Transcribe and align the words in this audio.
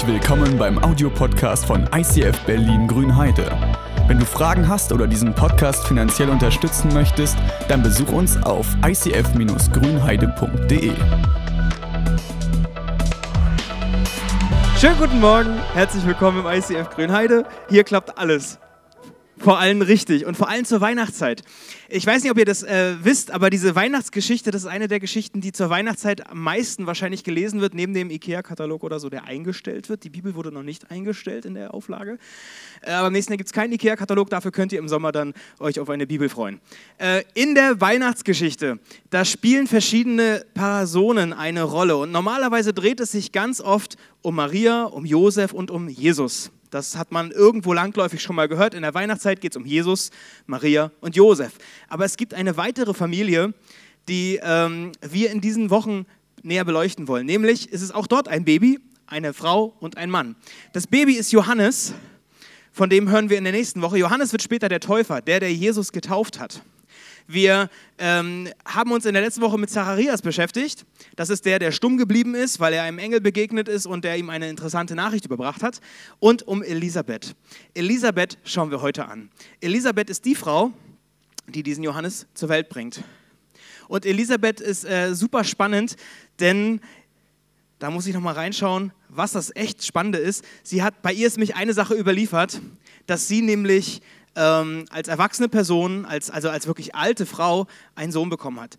Herzlich 0.00 0.22
willkommen 0.22 0.56
beim 0.56 0.82
Audiopodcast 0.82 1.66
von 1.66 1.86
ICF 1.94 2.40
Berlin 2.46 2.88
Grünheide. 2.88 3.52
Wenn 4.06 4.18
du 4.18 4.24
Fragen 4.24 4.66
hast 4.66 4.92
oder 4.92 5.06
diesen 5.06 5.34
Podcast 5.34 5.86
finanziell 5.86 6.30
unterstützen 6.30 6.90
möchtest, 6.94 7.36
dann 7.68 7.82
besuch 7.82 8.10
uns 8.10 8.42
auf 8.42 8.66
icf-grünheide.de. 8.82 10.92
Schönen 14.78 14.98
guten 14.98 15.20
Morgen, 15.20 15.58
herzlich 15.74 16.06
willkommen 16.06 16.46
im 16.46 16.50
ICF 16.50 16.88
Grünheide. 16.88 17.44
Hier 17.68 17.84
klappt 17.84 18.16
alles. 18.16 18.58
Vor 19.36 19.58
allem 19.58 19.82
richtig 19.82 20.24
und 20.24 20.34
vor 20.34 20.48
allem 20.48 20.64
zur 20.64 20.80
Weihnachtszeit. 20.80 21.42
Ich 21.92 22.06
weiß 22.06 22.22
nicht, 22.22 22.30
ob 22.30 22.38
ihr 22.38 22.44
das 22.44 22.62
äh, 22.62 22.94
wisst, 23.02 23.32
aber 23.32 23.50
diese 23.50 23.74
Weihnachtsgeschichte, 23.74 24.52
das 24.52 24.62
ist 24.62 24.68
eine 24.68 24.86
der 24.86 25.00
Geschichten, 25.00 25.40
die 25.40 25.50
zur 25.50 25.70
Weihnachtszeit 25.70 26.24
am 26.30 26.40
meisten 26.40 26.86
wahrscheinlich 26.86 27.24
gelesen 27.24 27.60
wird, 27.60 27.74
neben 27.74 27.94
dem 27.94 28.10
IKEA-Katalog 28.10 28.84
oder 28.84 29.00
so, 29.00 29.10
der 29.10 29.24
eingestellt 29.24 29.88
wird. 29.88 30.04
Die 30.04 30.08
Bibel 30.08 30.36
wurde 30.36 30.52
noch 30.52 30.62
nicht 30.62 30.92
eingestellt 30.92 31.46
in 31.46 31.54
der 31.54 31.74
Auflage. 31.74 32.18
Äh, 32.82 32.92
aber 32.92 33.08
am 33.08 33.12
nächsten 33.12 33.32
Jahr 33.32 33.38
gibt 33.38 33.48
es 33.48 33.52
keinen 33.52 33.72
IKEA-Katalog, 33.72 34.30
dafür 34.30 34.52
könnt 34.52 34.72
ihr 34.72 34.78
im 34.78 34.88
Sommer 34.88 35.10
dann 35.10 35.34
euch 35.58 35.80
auf 35.80 35.90
eine 35.90 36.06
Bibel 36.06 36.28
freuen. 36.28 36.60
Äh, 36.98 37.24
in 37.34 37.56
der 37.56 37.80
Weihnachtsgeschichte, 37.80 38.78
da 39.10 39.24
spielen 39.24 39.66
verschiedene 39.66 40.46
Personen 40.54 41.32
eine 41.32 41.64
Rolle 41.64 41.96
und 41.96 42.12
normalerweise 42.12 42.72
dreht 42.72 43.00
es 43.00 43.10
sich 43.10 43.32
ganz 43.32 43.60
oft 43.60 43.96
um 44.22 44.36
Maria, 44.36 44.84
um 44.84 45.04
Josef 45.04 45.52
und 45.52 45.72
um 45.72 45.88
Jesus. 45.88 46.52
Das 46.70 46.96
hat 46.96 47.10
man 47.10 47.32
irgendwo 47.32 47.72
langläufig 47.72 48.22
schon 48.22 48.36
mal 48.36 48.46
gehört. 48.46 48.74
In 48.74 48.82
der 48.82 48.94
Weihnachtszeit 48.94 49.40
geht 49.40 49.52
es 49.52 49.56
um 49.56 49.66
Jesus, 49.66 50.10
Maria 50.46 50.92
und 51.00 51.16
Josef. 51.16 51.52
Aber 51.88 52.04
es 52.04 52.16
gibt 52.16 52.34
eine 52.34 52.56
weitere 52.56 52.94
Familie, 52.94 53.54
die 54.08 54.40
ähm, 54.42 54.92
wir 55.00 55.30
in 55.30 55.40
diesen 55.40 55.70
Wochen 55.70 56.06
näher 56.42 56.64
beleuchten 56.64 57.08
wollen. 57.08 57.26
Nämlich 57.26 57.70
ist 57.70 57.82
es 57.82 57.92
auch 57.92 58.06
dort 58.06 58.28
ein 58.28 58.44
Baby, 58.44 58.80
eine 59.06 59.32
Frau 59.32 59.74
und 59.80 59.96
ein 59.96 60.10
Mann. 60.10 60.36
Das 60.72 60.86
Baby 60.86 61.14
ist 61.14 61.32
Johannes, 61.32 61.94
von 62.72 62.88
dem 62.88 63.10
hören 63.10 63.30
wir 63.30 63.38
in 63.38 63.44
der 63.44 63.52
nächsten 63.52 63.82
Woche. 63.82 63.98
Johannes 63.98 64.32
wird 64.32 64.42
später 64.42 64.68
der 64.68 64.80
Täufer, 64.80 65.20
der, 65.20 65.40
der 65.40 65.52
Jesus 65.52 65.92
getauft 65.92 66.38
hat. 66.38 66.62
Wir 67.26 67.70
ähm, 67.98 68.48
haben 68.64 68.90
uns 68.90 69.06
in 69.06 69.12
der 69.12 69.22
letzten 69.22 69.40
Woche 69.40 69.56
mit 69.56 69.70
Zacharias 69.70 70.20
beschäftigt. 70.20 70.84
Das 71.14 71.30
ist 71.30 71.44
der, 71.44 71.60
der 71.60 71.70
stumm 71.70 71.96
geblieben 71.96 72.34
ist, 72.34 72.58
weil 72.58 72.72
er 72.72 72.82
einem 72.82 72.98
Engel 72.98 73.20
begegnet 73.20 73.68
ist 73.68 73.86
und 73.86 74.04
der 74.04 74.16
ihm 74.16 74.30
eine 74.30 74.48
interessante 74.48 74.96
Nachricht 74.96 75.26
überbracht 75.26 75.62
hat. 75.62 75.80
Und 76.18 76.46
um 76.48 76.62
Elisabeth. 76.62 77.36
Elisabeth 77.74 78.36
schauen 78.42 78.72
wir 78.72 78.82
heute 78.82 79.06
an. 79.06 79.30
Elisabeth 79.60 80.10
ist 80.10 80.24
die 80.24 80.34
Frau, 80.34 80.72
die 81.50 81.62
diesen 81.62 81.84
Johannes 81.84 82.26
zur 82.34 82.48
Welt 82.48 82.68
bringt. 82.68 83.02
Und 83.88 84.06
Elisabeth 84.06 84.60
ist 84.60 84.84
äh, 84.84 85.14
super 85.14 85.44
spannend, 85.44 85.96
denn 86.38 86.80
da 87.80 87.90
muss 87.90 88.06
ich 88.06 88.14
noch 88.14 88.20
mal 88.20 88.34
reinschauen, 88.34 88.92
was 89.08 89.32
das 89.32 89.54
echt 89.56 89.84
Spannende 89.84 90.18
ist. 90.18 90.44
Sie 90.62 90.82
hat, 90.82 91.02
bei 91.02 91.12
ihr 91.12 91.26
ist 91.26 91.38
mich 91.38 91.56
eine 91.56 91.72
Sache 91.72 91.94
überliefert, 91.94 92.60
dass 93.06 93.26
sie 93.26 93.42
nämlich 93.42 94.02
ähm, 94.36 94.84
als 94.90 95.08
erwachsene 95.08 95.48
Person, 95.48 96.04
als, 96.04 96.30
also 96.30 96.50
als 96.50 96.66
wirklich 96.66 96.94
alte 96.94 97.26
Frau, 97.26 97.66
einen 97.94 98.12
Sohn 98.12 98.28
bekommen 98.28 98.60
hat. 98.60 98.78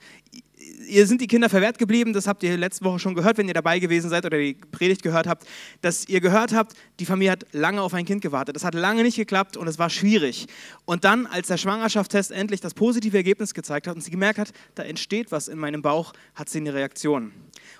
Ihr 0.87 1.07
sind 1.07 1.21
die 1.21 1.27
Kinder 1.27 1.49
verwehrt 1.49 1.77
geblieben, 1.77 2.13
das 2.13 2.27
habt 2.27 2.43
ihr 2.43 2.57
letzte 2.57 2.85
Woche 2.85 2.99
schon 2.99 3.15
gehört, 3.15 3.37
wenn 3.37 3.47
ihr 3.47 3.53
dabei 3.53 3.79
gewesen 3.79 4.09
seid 4.09 4.25
oder 4.25 4.37
die 4.37 4.53
Predigt 4.53 5.01
gehört 5.01 5.27
habt, 5.27 5.45
dass 5.81 6.07
ihr 6.07 6.21
gehört 6.21 6.53
habt, 6.53 6.73
die 6.99 7.05
Familie 7.05 7.31
hat 7.31 7.45
lange 7.51 7.81
auf 7.81 7.93
ein 7.93 8.05
Kind 8.05 8.21
gewartet. 8.21 8.55
Das 8.55 8.63
hat 8.63 8.73
lange 8.73 9.03
nicht 9.03 9.15
geklappt 9.15 9.57
und 9.57 9.67
es 9.67 9.79
war 9.79 9.89
schwierig. 9.89 10.47
Und 10.85 11.03
dann, 11.03 11.25
als 11.27 11.47
der 11.47 11.57
Schwangerschaftstest 11.57 12.31
endlich 12.31 12.61
das 12.61 12.73
positive 12.73 13.15
Ergebnis 13.17 13.53
gezeigt 13.53 13.87
hat 13.87 13.95
und 13.95 14.01
sie 14.01 14.11
gemerkt 14.11 14.39
hat, 14.39 14.51
da 14.75 14.83
entsteht 14.83 15.31
was 15.31 15.47
in 15.47 15.57
meinem 15.57 15.81
Bauch, 15.81 16.13
hat 16.35 16.49
sie 16.49 16.59
eine 16.59 16.73
Reaktion. 16.73 17.31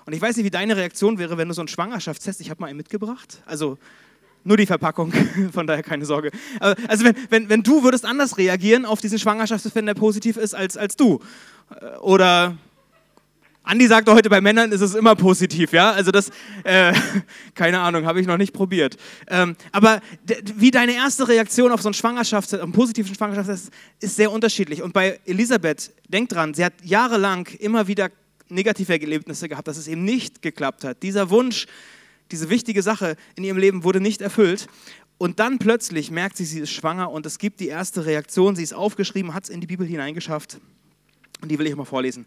Und 0.04 0.12
ich 0.12 0.20
weiß 0.20 0.36
nicht, 0.36 0.44
wie 0.44 0.50
deine 0.50 0.76
Reaktion 0.76 1.18
wäre, 1.18 1.38
wenn 1.38 1.48
du 1.48 1.54
so 1.54 1.60
einen 1.60 1.68
Schwangerschaftstest, 1.68 2.40
ich 2.40 2.50
habe 2.50 2.60
mal 2.60 2.68
einen 2.68 2.76
mitgebracht, 2.76 3.42
also 3.46 3.78
nur 4.44 4.56
die 4.56 4.66
Verpackung, 4.66 5.12
von 5.52 5.66
daher 5.66 5.82
keine 5.82 6.04
Sorge. 6.04 6.30
Also 6.60 7.04
wenn, 7.04 7.14
wenn, 7.30 7.48
wenn 7.48 7.62
du 7.62 7.84
würdest 7.84 8.04
anders 8.04 8.38
reagieren 8.38 8.84
auf 8.84 9.00
diesen 9.00 9.18
Schwangerschaftstest, 9.18 9.74
wenn 9.76 9.86
der 9.86 9.94
positiv 9.94 10.36
ist 10.36 10.54
als, 10.54 10.76
als 10.76 10.96
du. 10.96 11.20
Oder 12.00 12.56
Andi 13.64 13.86
sagte 13.86 14.12
heute, 14.12 14.28
bei 14.28 14.40
Männern 14.40 14.72
ist 14.72 14.80
es 14.80 14.94
immer 14.94 15.14
positiv, 15.14 15.72
ja? 15.72 15.92
Also 15.92 16.10
das, 16.10 16.30
äh, 16.64 16.92
keine 17.54 17.80
Ahnung, 17.80 18.06
habe 18.06 18.20
ich 18.20 18.26
noch 18.26 18.36
nicht 18.36 18.52
probiert. 18.52 18.96
Ähm, 19.28 19.56
aber 19.70 20.00
wie 20.56 20.72
deine 20.72 20.94
erste 20.94 21.28
Reaktion 21.28 21.70
auf 21.70 21.80
so 21.80 21.88
einen 21.88 21.94
Schwangerschaftstest, 21.94 22.62
einen 22.62 22.72
positiven 22.72 23.14
Schwangerschaftstest, 23.14 23.72
ist 24.00 24.16
sehr 24.16 24.32
unterschiedlich. 24.32 24.82
Und 24.82 24.92
bei 24.92 25.20
Elisabeth, 25.26 25.92
denk 26.08 26.28
dran, 26.28 26.54
sie 26.54 26.64
hat 26.64 26.74
jahrelang 26.82 27.46
immer 27.60 27.86
wieder 27.86 28.10
negative 28.48 28.92
Erlebnisse 29.00 29.48
gehabt, 29.48 29.68
dass 29.68 29.76
es 29.76 29.86
eben 29.86 30.04
nicht 30.04 30.42
geklappt 30.42 30.82
hat. 30.82 31.02
Dieser 31.02 31.30
Wunsch, 31.30 31.66
diese 32.32 32.50
wichtige 32.50 32.82
Sache 32.82 33.16
in 33.36 33.44
ihrem 33.44 33.58
Leben 33.58 33.84
wurde 33.84 34.00
nicht 34.00 34.22
erfüllt. 34.22 34.66
Und 35.18 35.38
dann 35.38 35.58
plötzlich 35.58 36.10
merkt 36.10 36.36
sie, 36.36 36.44
sie 36.44 36.58
ist 36.58 36.72
schwanger 36.72 37.12
und 37.12 37.26
es 37.26 37.38
gibt 37.38 37.60
die 37.60 37.68
erste 37.68 38.06
Reaktion. 38.06 38.56
Sie 38.56 38.64
ist 38.64 38.74
aufgeschrieben, 38.74 39.34
hat 39.34 39.44
es 39.44 39.50
in 39.50 39.60
die 39.60 39.68
Bibel 39.68 39.86
hineingeschafft. 39.86 40.58
Und 41.40 41.48
die 41.48 41.58
will 41.60 41.66
ich 41.68 41.76
mal 41.76 41.84
vorlesen. 41.84 42.26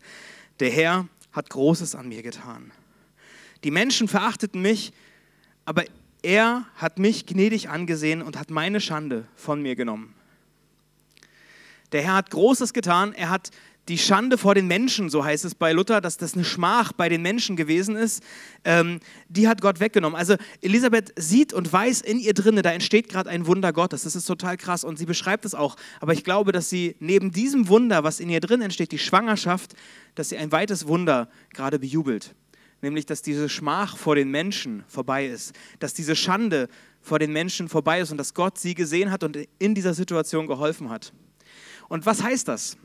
Der 0.62 0.70
Herr 0.70 1.08
hat 1.36 1.50
Großes 1.50 1.96
an 1.96 2.08
mir 2.08 2.24
getan. 2.24 2.72
Die 3.64 3.72
Menschen 3.72 4.08
verachteten 4.08 4.62
mich, 4.62 4.94
aber 5.66 5.84
er 6.22 6.66
hat 6.76 6.98
mich 6.98 7.26
gnädig 7.26 7.70
angesehen 7.70 8.22
und 8.22 8.38
hat 8.38 8.50
meine 8.50 8.80
Schande 8.80 9.28
von 9.36 9.62
mir 9.62 9.76
genommen. 9.76 10.16
Der 11.92 12.02
Herr 12.02 12.16
hat 12.16 12.32
Großes 12.32 12.74
getan. 12.74 13.14
Er 13.14 13.30
hat 13.30 13.52
die 13.88 13.98
Schande 14.00 14.38
vor 14.38 14.56
den 14.56 14.68
Menschen, 14.68 15.10
so 15.10 15.24
heißt 15.24 15.46
es 15.46 15.54
bei 15.54 15.72
Luther, 15.72 16.02
dass 16.02 16.18
das 16.18 16.34
eine 16.34 16.44
Schmach 16.44 16.92
bei 16.92 17.08
den 17.08 17.22
Menschen 17.22 17.56
gewesen 17.56 17.96
ist, 17.96 18.24
ähm, 18.64 19.00
die 19.30 19.48
hat 19.48 19.62
Gott 19.62 19.80
weggenommen. 19.80 20.18
Also 20.18 20.36
Elisabeth 20.62 21.14
sieht 21.18 21.54
und 21.54 21.72
weiß 21.72 22.02
in 22.02 22.20
ihr 22.20 22.34
drinne, 22.34 22.64
da 22.64 22.72
entsteht 22.72 23.10
gerade 23.10 23.30
ein 23.30 23.46
Wunder 23.46 23.74
Gottes. 23.74 24.04
Das 24.04 24.16
ist 24.16 24.26
total 24.26 24.58
krass 24.58 24.84
und 24.84 24.98
sie 24.98 25.06
beschreibt 25.06 25.46
es 25.46 25.54
auch. 25.54 25.76
Aber 26.02 26.14
ich 26.14 26.24
glaube, 26.24 26.52
dass 26.52 26.70
sie 26.70 26.96
neben 27.00 27.32
diesem 27.32 27.68
Wunder, 27.68 28.04
was 28.04 28.20
in 28.20 28.30
ihr 28.30 28.40
drin 28.40 28.62
entsteht, 28.62 28.92
die 28.92 28.98
Schwangerschaft, 28.98 29.76
dass 30.16 30.30
sie 30.30 30.38
ein 30.38 30.52
weites 30.52 30.88
Wunder 30.88 31.30
gerade 31.54 31.78
bejubelt. 31.78 32.34
Nämlich, 32.82 33.06
dass 33.06 33.22
diese 33.22 33.50
Schmach 33.50 33.98
vor 33.98 34.16
den 34.16 34.32
Menschen 34.32 34.84
vorbei 34.88 35.28
ist, 35.28 35.54
dass 35.80 35.94
diese 35.94 36.16
Schande 36.16 36.70
vor 37.02 37.20
den 37.20 37.32
Menschen 37.32 37.70
vorbei 37.70 38.02
ist 38.02 38.12
und 38.12 38.18
dass 38.18 38.34
Gott 38.34 38.58
sie 38.58 38.74
gesehen 38.74 39.12
hat 39.12 39.24
und 39.24 39.38
in 39.60 39.76
dieser 39.76 39.94
Situation 39.94 40.48
geholfen 40.48 40.90
hat. 40.90 41.14
Und 41.88 42.06
was 42.08 42.24
heißt 42.24 42.48
das? 42.48 42.78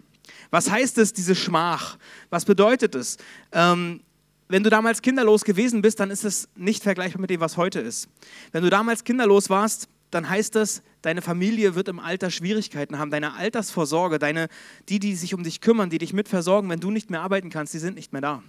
Was 0.51 0.71
heißt 0.71 0.99
es, 0.99 1.13
diese 1.13 1.35
Schmach? 1.35 1.99
Was 2.29 2.45
bedeutet 2.45 2.95
es? 2.95 3.17
Ähm, 3.53 4.01
wenn 4.49 4.65
du 4.65 4.71
damals 4.71 5.01
kinderlos 5.01 5.45
gewesen 5.45 5.81
bist, 5.81 6.01
dann 6.01 6.11
ist 6.11 6.25
es 6.25 6.49
nicht 6.57 6.83
vergleichbar 6.83 7.21
mit 7.21 7.31
dem, 7.31 7.41
was 7.41 7.57
heute 7.57 7.79
ist. 7.79 8.09
Wenn 8.51 8.65
du 8.65 8.71
damals 8.71 9.05
kinderlos 9.05 9.49
warst, 9.49 9.89
dann 10.11 10.29
heißt 10.29 10.57
das, 10.57 10.83
deine 11.03 11.23
Familie 11.23 11.77
wird 11.77 11.89
im 11.89 12.01
Alter 12.01 12.31
Schwierigkeiten 12.31 12.99
haben, 12.99 13.11
deine 13.11 13.35
Altersvorsorge, 13.35 14.19
deine, 14.19 14.49
die, 14.89 14.99
die 14.99 15.15
sich 15.15 15.35
um 15.35 15.45
dich 15.45 15.61
kümmern, 15.61 15.89
die 15.89 15.99
dich 15.99 16.13
mitversorgen, 16.13 16.69
wenn 16.69 16.81
du 16.81 16.91
nicht 16.91 17.11
mehr 17.11 17.23
arbeiten 17.23 17.49
kannst, 17.49 17.75
die 17.75 17.79
sind 17.79 17.95
nicht 17.95 18.13
mehr 18.13 18.23
da. 18.23 18.43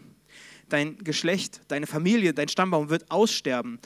Dein 0.69 0.97
Geschlecht, 0.99 1.61
deine 1.67 1.85
Familie, 1.85 2.33
dein 2.33 2.47
Stammbaum 2.47 2.89
wird 2.89 3.11
aussterben. 3.11 3.79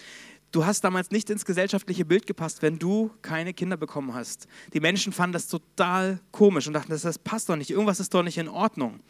Du 0.51 0.65
hast 0.65 0.81
damals 0.83 1.11
nicht 1.11 1.29
ins 1.29 1.43
gesellschaftliche 1.43 2.05
Bild 2.05 2.27
gepasst, 2.27 2.61
wenn 2.61 2.79
du 2.79 3.11
keine 3.21 3.53
Kinder 3.53 3.75
bekommen 3.75 4.13
hast. 4.13 4.47
Die 4.73 4.79
Menschen 4.79 5.11
fanden 5.11 5.33
das 5.33 5.47
total 5.47 6.19
komisch 6.31 6.67
und 6.67 6.73
dachten, 6.73 6.91
das, 6.91 7.01
das 7.01 7.19
passt 7.19 7.49
doch 7.49 7.57
nicht, 7.57 7.71
irgendwas 7.71 7.99
ist 7.99 8.13
doch 8.13 8.23
nicht 8.23 8.37
in 8.37 8.47
Ordnung 8.47 9.01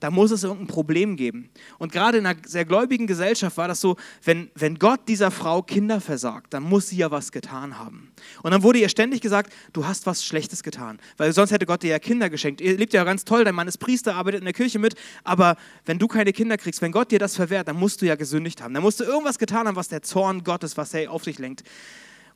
da 0.00 0.10
muss 0.10 0.30
es 0.30 0.44
irgendein 0.44 0.66
Problem 0.66 1.16
geben. 1.16 1.50
Und 1.78 1.92
gerade 1.92 2.18
in 2.18 2.26
einer 2.26 2.38
sehr 2.46 2.64
gläubigen 2.64 3.06
Gesellschaft 3.06 3.56
war 3.56 3.68
das 3.68 3.80
so, 3.80 3.96
wenn, 4.22 4.50
wenn 4.54 4.78
Gott 4.78 5.00
dieser 5.08 5.30
Frau 5.30 5.62
Kinder 5.62 6.00
versagt, 6.00 6.52
dann 6.54 6.62
muss 6.62 6.88
sie 6.88 6.96
ja 6.96 7.10
was 7.10 7.32
getan 7.32 7.78
haben. 7.78 8.12
Und 8.42 8.50
dann 8.50 8.62
wurde 8.62 8.78
ihr 8.78 8.88
ständig 8.88 9.20
gesagt, 9.20 9.52
du 9.72 9.86
hast 9.86 10.06
was 10.06 10.24
Schlechtes 10.24 10.62
getan, 10.62 10.98
weil 11.16 11.32
sonst 11.32 11.50
hätte 11.50 11.66
Gott 11.66 11.82
dir 11.82 11.90
ja 11.90 11.98
Kinder 11.98 12.30
geschenkt. 12.30 12.60
Ihr 12.60 12.76
lebt 12.76 12.92
ja 12.92 13.04
ganz 13.04 13.24
toll, 13.24 13.44
dein 13.44 13.54
Mann 13.54 13.68
ist 13.68 13.78
Priester, 13.78 14.14
arbeitet 14.14 14.40
in 14.40 14.44
der 14.44 14.54
Kirche 14.54 14.78
mit, 14.78 14.94
aber 15.24 15.56
wenn 15.84 15.98
du 15.98 16.08
keine 16.08 16.32
Kinder 16.32 16.56
kriegst, 16.56 16.82
wenn 16.82 16.92
Gott 16.92 17.10
dir 17.10 17.18
das 17.18 17.36
verwehrt, 17.36 17.68
dann 17.68 17.76
musst 17.76 18.02
du 18.02 18.06
ja 18.06 18.16
gesündigt 18.16 18.62
haben. 18.62 18.74
Dann 18.74 18.82
musst 18.82 19.00
du 19.00 19.04
irgendwas 19.04 19.38
getan 19.38 19.66
haben, 19.66 19.76
was 19.76 19.88
der 19.88 20.02
Zorn 20.02 20.44
Gottes, 20.44 20.76
was 20.76 20.94
er 20.94 21.10
auf 21.10 21.22
dich 21.22 21.38
lenkt. 21.38 21.64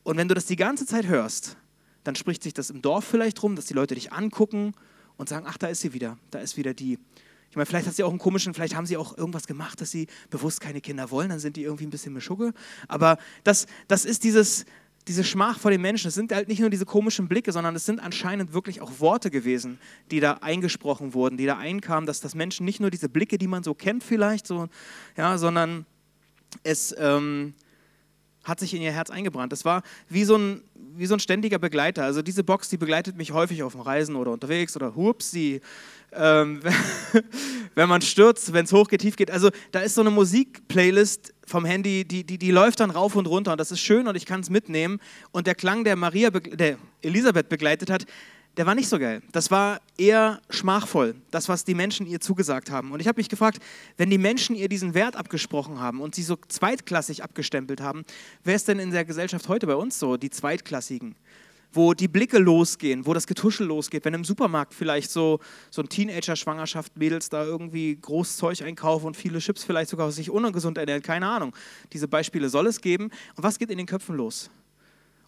Und 0.03 0.17
wenn 0.17 0.29
du 0.29 0.35
das 0.35 0.47
die 0.47 0.57
ganze 0.57 0.87
Zeit 0.87 1.07
hörst, 1.07 1.57
dann 2.05 2.15
spricht 2.15 2.43
sich 2.43 2.55
das 2.55 2.71
im 2.71 2.81
Dorf 2.81 3.05
vielleicht 3.05 3.43
rum, 3.43 3.57
dass 3.57 3.67
die 3.67 3.75
Leute 3.75 3.95
dich 3.95 4.13
angucken 4.13 4.73
und 5.19 5.29
sagen, 5.29 5.47
ach, 5.49 5.59
da 5.59 5.67
ist 5.67 5.83
sie 5.83 5.93
wieder, 5.93 6.17
da 6.31 6.39
ist 6.39 6.57
wieder 6.57 6.73
die. 6.73 6.99
Meine, 7.59 7.67
vielleicht 7.67 7.87
hat 7.87 7.95
sie 7.95 8.05
auch 8.05 8.11
einen 8.11 8.19
komischen, 8.19 8.55
vielleicht 8.55 8.75
haben 8.75 8.87
sie 8.87 8.97
auch 8.97 9.17
irgendwas 9.17 9.47
gemacht, 9.47 9.81
dass 9.81 9.91
sie 9.91 10.07
bewusst 10.31 10.61
keine 10.61 10.81
Kinder 10.81 11.11
wollen, 11.11 11.29
dann 11.29 11.39
sind 11.39 11.57
die 11.57 11.65
irgendwie 11.65 11.87
ein 11.87 11.91
bisschen 11.91 12.13
Mischugge. 12.13 12.55
Aber 12.89 13.19
das, 13.45 13.67
das 13.89 14.05
ist 14.05 14.25
dieses, 14.25 14.65
diese 15.09 15.25
Schmach 15.25 15.59
vor 15.59 15.71
den 15.71 15.81
Menschen. 15.81 16.09
Es 16.09 16.15
sind 16.15 16.33
halt 16.33 16.49
nicht 16.49 16.61
nur 16.61 16.71
diese 16.71 16.87
komischen 16.87 17.29
Blicke, 17.29 17.51
sondern 17.51 17.75
es 17.75 17.87
sind 17.87 18.01
anscheinend 18.01 18.53
wirklich 18.53 18.81
auch 18.81 19.01
Worte 19.01 19.31
gewesen, 19.31 19.79
die 20.11 20.21
da 20.21 20.35
eingesprochen 20.35 21.15
wurden, 21.15 21.37
die 21.37 21.47
da 21.47 21.57
einkamen, 21.57 22.07
dass 22.07 22.21
das 22.21 22.35
Menschen 22.35 22.65
nicht 22.65 22.81
nur 22.81 22.91
diese 22.91 23.09
Blicke, 23.09 23.39
die 23.39 23.49
man 23.49 23.63
so 23.63 23.75
kennt 23.75 24.05
vielleicht, 24.05 24.47
so, 24.47 24.69
ja, 25.17 25.39
sondern 25.39 25.87
es, 26.63 26.95
ähm, 26.99 27.55
hat 28.45 28.61
sich 28.61 28.75
in 28.75 28.83
ihr 28.83 28.93
Herz 28.93 29.11
eingebrannt. 29.11 29.53
Das 29.53 29.65
war 29.65 29.83
wie 30.09 30.25
so 30.25 30.37
ein, 30.37 30.63
wie 30.75 31.07
so 31.07 31.15
ein 31.15 31.21
ständiger 31.21 31.59
Begleiter. 31.59 32.05
Also 32.05 32.23
diese 32.23 32.45
Box, 32.45 32.69
die 32.69 32.77
begleitet 32.77 33.17
mich 33.17 33.33
häufig 33.33 33.63
auf 33.63 33.73
dem 33.73 33.83
Reisen 33.83 34.17
oder 34.17 34.33
unterwegs 34.33 34.77
oder 34.77 34.95
hupsi, 34.95 35.61
ähm, 36.13 36.61
wenn 37.75 37.89
man 37.89 38.01
stürzt, 38.01 38.53
wenn 38.53 38.65
es 38.65 38.73
hoch 38.73 38.89
geht, 38.89 39.03
tief 39.03 39.17
geht. 39.17 39.31
Also 39.31 39.51
da 39.73 39.81
ist 39.81 39.95
so 39.95 40.01
eine 40.01 40.11
Musikplaylist 40.11 41.35
vom 41.47 41.65
Handy, 41.65 42.05
die, 42.05 42.25
die, 42.25 42.39
die 42.39 42.51
läuft 42.51 42.81
dann 42.81 42.91
rauf 42.91 43.17
und 43.17 43.27
runter 43.27 43.53
und 43.53 43.59
das 43.59 43.71
ist 43.71 43.81
schön 43.81 44.07
und 44.09 44.17
ich 44.17 44.27
kann 44.27 44.41
es 44.41 44.51
mitnehmen. 44.51 45.01
Und 45.31 45.47
der 45.47 45.55
Klang, 45.55 45.85
der 45.85 45.97
Maria, 45.97 46.31
der 46.31 46.79
Elisabeth 47.03 47.49
begleitet 47.49 47.91
hat, 47.91 48.07
der 48.59 48.67
war 48.67 48.75
nicht 48.75 48.89
so 48.89 48.99
geil. 48.99 49.23
Das 49.31 49.53
war 49.53 49.81
eher 49.97 50.41
schmachvoll, 50.51 51.15
das, 51.31 51.49
was 51.49 51.65
die 51.65 51.77
Menschen 51.77 52.07
ihr 52.07 52.21
zugesagt 52.21 52.73
haben. 52.73 52.91
Und 52.91 52.99
ich 52.99 53.07
habe 53.07 53.21
mich 53.21 53.29
gefragt, 53.29 53.63
wenn 53.97 54.11
die 54.11 54.19
Menschen 54.19 54.57
ihr 54.57 54.69
diesen 54.69 54.95
Wert 54.95 55.15
abgesprochen 55.15 55.81
haben 55.81 56.01
und 56.01 56.17
sie 56.17 56.25
so 56.25 56.37
zweitklassig 56.49 57.23
abgestempelt 57.23 57.81
haben, 57.81 58.05
wer 58.43 58.57
ist 58.57 58.67
denn 58.67 58.81
in 58.81 58.91
der 58.91 59.05
Gesellschaft 59.05 59.49
heute 59.49 59.69
bei 59.69 59.77
uns 59.77 60.01
so, 60.01 60.17
die 60.17 60.31
Zweitklassigen? 60.31 61.15
Wo 61.73 61.95
die 61.95 62.09
Blicke 62.09 62.39
losgehen, 62.39 63.07
wo 63.07 63.15
das 63.15 63.29
Getuschel 63.29 63.67
losgeht, 63.67 64.05
wenn 64.05 64.15
im 64.15 64.25
Supermarkt 64.25 64.75
vielleicht 64.75 65.11
so, 65.11 65.39
so 65.71 65.83
ein 65.83 65.89
Teenager-Schwangerschaft, 65.89 66.97
Mädels 66.97 67.29
da 67.29 67.45
irgendwie 67.45 67.95
großes 67.95 68.39
Zeug 68.39 68.63
einkaufen 68.63 69.07
und 69.07 69.17
viele 69.17 69.39
Chips 69.39 69.63
vielleicht 69.63 69.91
sogar 69.91 70.11
sich 70.11 70.31
ungesund 70.31 70.79
ernähren, 70.79 71.03
keine 71.03 71.29
Ahnung. 71.29 71.55
Diese 71.93 72.09
Beispiele 72.09 72.49
soll 72.49 72.67
es 72.67 72.81
geben. 72.81 73.11
Und 73.37 73.45
was 73.45 73.59
geht 73.59 73.71
in 73.71 73.79
den 73.79 73.87
Köpfen 73.87 74.17
los? 74.17 74.51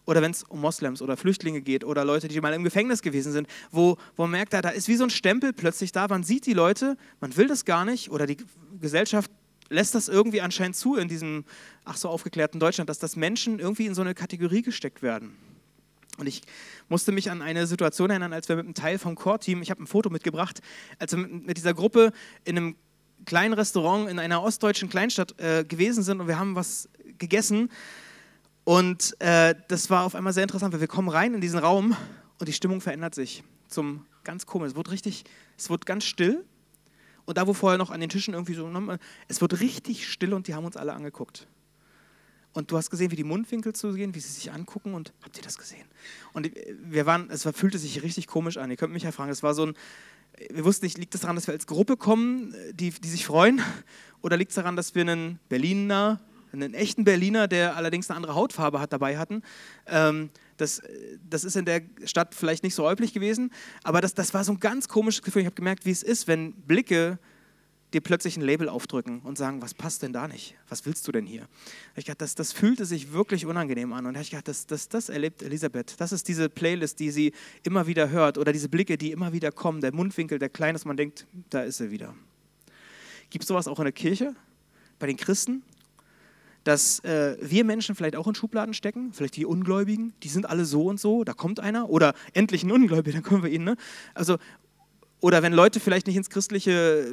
Oder 0.05 0.21
wenn 0.21 0.31
es 0.31 0.43
um 0.43 0.61
Moslems 0.61 1.01
oder 1.01 1.17
Flüchtlinge 1.17 1.61
geht 1.61 1.83
oder 1.83 2.03
Leute, 2.05 2.27
die 2.27 2.41
mal 2.41 2.53
im 2.53 2.63
Gefängnis 2.63 3.01
gewesen 3.01 3.31
sind, 3.31 3.47
wo, 3.71 3.97
wo 4.15 4.23
man 4.23 4.31
merkt, 4.31 4.53
da, 4.53 4.59
ist 4.69 4.87
wie 4.87 4.95
so 4.95 5.03
ein 5.03 5.09
Stempel 5.09 5.53
plötzlich 5.53 5.91
da, 5.91 6.07
man 6.07 6.23
sieht 6.23 6.45
die 6.45 6.53
Leute, 6.53 6.97
man 7.19 7.35
will 7.37 7.47
das 7.47 7.65
gar 7.65 7.85
nicht 7.85 8.09
oder 8.09 8.25
die 8.25 8.37
Gesellschaft 8.79 9.31
lässt 9.69 9.95
das 9.95 10.09
irgendwie 10.09 10.41
anscheinend 10.41 10.75
zu 10.75 10.95
in 10.95 11.07
diesem 11.07 11.45
ach 11.85 11.97
so 11.97 12.09
aufgeklärten 12.09 12.59
Deutschland, 12.59 12.89
dass 12.89 12.99
das 12.99 13.15
Menschen 13.15 13.59
irgendwie 13.59 13.85
in 13.85 13.95
so 13.95 14.01
eine 14.01 14.13
Kategorie 14.13 14.61
gesteckt 14.61 15.01
werden. 15.01 15.37
Und 16.17 16.27
ich 16.27 16.41
musste 16.89 17.11
mich 17.13 17.31
an 17.31 17.41
eine 17.41 17.65
Situation 17.65 18.09
erinnern, 18.09 18.33
als 18.33 18.49
wir 18.49 18.57
mit 18.57 18.65
einem 18.65 18.73
Teil 18.73 18.99
vom 18.99 19.15
Core-Team, 19.15 19.61
ich 19.61 19.71
habe 19.71 19.81
ein 19.81 19.87
Foto 19.87 20.09
mitgebracht, 20.09 20.61
als 20.99 21.15
wir 21.15 21.25
mit 21.25 21.57
dieser 21.57 21.73
Gruppe 21.73 22.11
in 22.43 22.57
einem 22.57 22.75
kleinen 23.25 23.53
Restaurant 23.53 24.09
in 24.09 24.19
einer 24.19 24.43
ostdeutschen 24.43 24.89
Kleinstadt 24.89 25.39
äh, 25.39 25.63
gewesen 25.63 26.03
sind 26.03 26.19
und 26.19 26.27
wir 26.27 26.37
haben 26.37 26.55
was 26.55 26.89
gegessen 27.17 27.69
und 28.63 29.19
äh, 29.19 29.55
das 29.67 29.89
war 29.89 30.03
auf 30.03 30.15
einmal 30.15 30.33
sehr 30.33 30.43
interessant, 30.43 30.73
weil 30.73 30.81
wir 30.81 30.87
kommen 30.87 31.09
rein 31.09 31.33
in 31.33 31.41
diesen 31.41 31.59
Raum 31.59 31.95
und 32.39 32.47
die 32.47 32.53
Stimmung 32.53 32.81
verändert 32.81 33.15
sich 33.15 33.43
zum 33.67 34.05
ganz 34.23 34.45
komisch. 34.45 34.69
Es 34.69 34.75
wird 34.75 34.91
richtig, 34.91 35.23
es 35.57 35.69
wird 35.69 35.85
ganz 35.85 36.03
still. 36.03 36.45
Und 37.25 37.37
da, 37.37 37.47
wo 37.47 37.53
vorher 37.53 37.77
noch 37.77 37.91
an 37.91 38.01
den 38.01 38.09
Tischen 38.09 38.33
irgendwie 38.33 38.53
so, 38.53 38.67
ne, 38.67 38.99
es 39.27 39.41
wird 39.41 39.59
richtig 39.59 40.07
still 40.07 40.33
und 40.33 40.47
die 40.47 40.55
haben 40.55 40.65
uns 40.65 40.77
alle 40.77 40.93
angeguckt. 40.93 41.47
Und 42.53 42.69
du 42.71 42.77
hast 42.77 42.89
gesehen, 42.89 43.11
wie 43.11 43.15
die 43.15 43.23
Mundwinkel 43.23 43.73
zu 43.73 43.93
gehen, 43.93 44.13
wie 44.13 44.19
sie 44.19 44.31
sich 44.31 44.51
angucken 44.51 44.93
und 44.93 45.13
habt 45.23 45.37
ihr 45.37 45.43
das 45.43 45.57
gesehen? 45.57 45.85
Und 46.33 46.51
wir 46.83 47.05
waren, 47.05 47.29
es 47.29 47.45
war, 47.45 47.53
fühlte 47.53 47.77
sich 47.77 48.03
richtig 48.03 48.27
komisch 48.27 48.57
an. 48.57 48.69
Ihr 48.69 48.75
könnt 48.75 48.91
mich 48.91 49.03
ja 49.03 49.11
fragen, 49.13 49.31
es 49.31 49.41
war 49.41 49.53
so 49.53 49.67
ein, 49.67 49.73
wir 50.49 50.65
wussten 50.65 50.85
nicht, 50.85 50.97
liegt 50.97 51.15
es 51.15 51.21
das 51.21 51.21
daran, 51.21 51.37
dass 51.37 51.47
wir 51.47 51.53
als 51.53 51.67
Gruppe 51.67 51.95
kommen, 51.95 52.53
die, 52.73 52.89
die 52.91 53.07
sich 53.07 53.25
freuen? 53.25 53.61
Oder 54.21 54.35
liegt 54.35 54.51
es 54.51 54.55
daran, 54.55 54.75
dass 54.75 54.95
wir 54.95 55.03
einen 55.03 55.39
Berliner 55.47 56.19
einen 56.53 56.73
echten 56.73 57.03
Berliner, 57.03 57.47
der 57.47 57.75
allerdings 57.75 58.09
eine 58.09 58.17
andere 58.17 58.35
Hautfarbe 58.35 58.79
hat, 58.79 58.93
dabei 58.93 59.17
hatten. 59.17 59.41
Ähm, 59.87 60.29
das, 60.57 60.81
das 61.29 61.43
ist 61.43 61.55
in 61.55 61.65
der 61.65 61.81
Stadt 62.05 62.35
vielleicht 62.35 62.63
nicht 62.63 62.75
so 62.75 62.89
üblich 62.89 63.13
gewesen, 63.13 63.51
aber 63.83 64.01
das, 64.01 64.13
das 64.13 64.33
war 64.33 64.43
so 64.43 64.51
ein 64.51 64.59
ganz 64.59 64.87
komisches 64.87 65.23
Gefühl. 65.23 65.41
Ich 65.41 65.47
habe 65.47 65.55
gemerkt, 65.55 65.85
wie 65.85 65.91
es 65.91 66.03
ist, 66.03 66.27
wenn 66.27 66.53
Blicke 66.53 67.17
dir 67.93 68.01
plötzlich 68.01 68.37
ein 68.37 68.41
Label 68.41 68.69
aufdrücken 68.69 69.19
und 69.21 69.37
sagen, 69.37 69.61
was 69.61 69.73
passt 69.73 70.01
denn 70.01 70.13
da 70.13 70.27
nicht? 70.27 70.55
Was 70.69 70.85
willst 70.85 71.07
du 71.07 71.11
denn 71.11 71.25
hier? 71.25 71.47
Ich 71.95 72.05
dachte, 72.05 72.19
das, 72.19 72.35
das 72.35 72.53
fühlte 72.53 72.85
sich 72.85 73.11
wirklich 73.11 73.45
unangenehm 73.45 73.91
an. 73.93 74.05
Und 74.05 74.17
ich 74.17 74.29
dachte, 74.29 74.45
das, 74.45 74.65
das, 74.65 74.87
das 74.87 75.09
erlebt 75.09 75.41
Elisabeth. 75.41 75.99
Das 75.99 76.11
ist 76.11 76.27
diese 76.27 76.49
Playlist, 76.49 76.99
die 76.99 77.11
sie 77.11 77.33
immer 77.63 77.87
wieder 77.87 78.09
hört 78.09 78.37
oder 78.37 78.53
diese 78.53 78.69
Blicke, 78.69 78.97
die 78.97 79.11
immer 79.11 79.33
wieder 79.33 79.51
kommen, 79.51 79.81
der 79.81 79.93
Mundwinkel, 79.93 80.39
der 80.39 80.49
klein 80.49 80.75
ist, 80.75 80.85
man 80.85 80.97
denkt, 80.97 81.27
da 81.49 81.63
ist 81.63 81.77
sie 81.77 81.91
wieder. 81.91 82.15
Gibt 83.29 83.43
es 83.43 83.47
sowas 83.47 83.67
auch 83.67 83.79
in 83.79 83.85
der 83.85 83.93
Kirche? 83.93 84.35
Bei 84.99 85.07
den 85.07 85.17
Christen? 85.17 85.63
Dass 86.63 86.99
äh, 86.99 87.37
wir 87.41 87.65
Menschen 87.65 87.95
vielleicht 87.95 88.15
auch 88.15 88.27
in 88.27 88.35
Schubladen 88.35 88.73
stecken, 88.73 89.13
vielleicht 89.13 89.35
die 89.35 89.45
Ungläubigen, 89.45 90.13
die 90.23 90.29
sind 90.29 90.47
alle 90.47 90.65
so 90.65 90.85
und 90.85 90.99
so, 90.99 91.23
da 91.23 91.33
kommt 91.33 91.59
einer, 91.59 91.89
oder 91.89 92.13
endlich 92.33 92.63
ein 92.63 92.71
Ungläubiger, 92.71 93.13
dann 93.17 93.23
können 93.23 93.43
wir 93.43 93.49
ihn, 93.49 93.63
ne? 93.63 93.75
Also, 94.13 94.37
oder 95.21 95.43
wenn 95.43 95.53
Leute 95.53 95.79
vielleicht 95.79 96.07
nicht 96.07 96.15
ins 96.15 96.31
christliche 96.31 97.05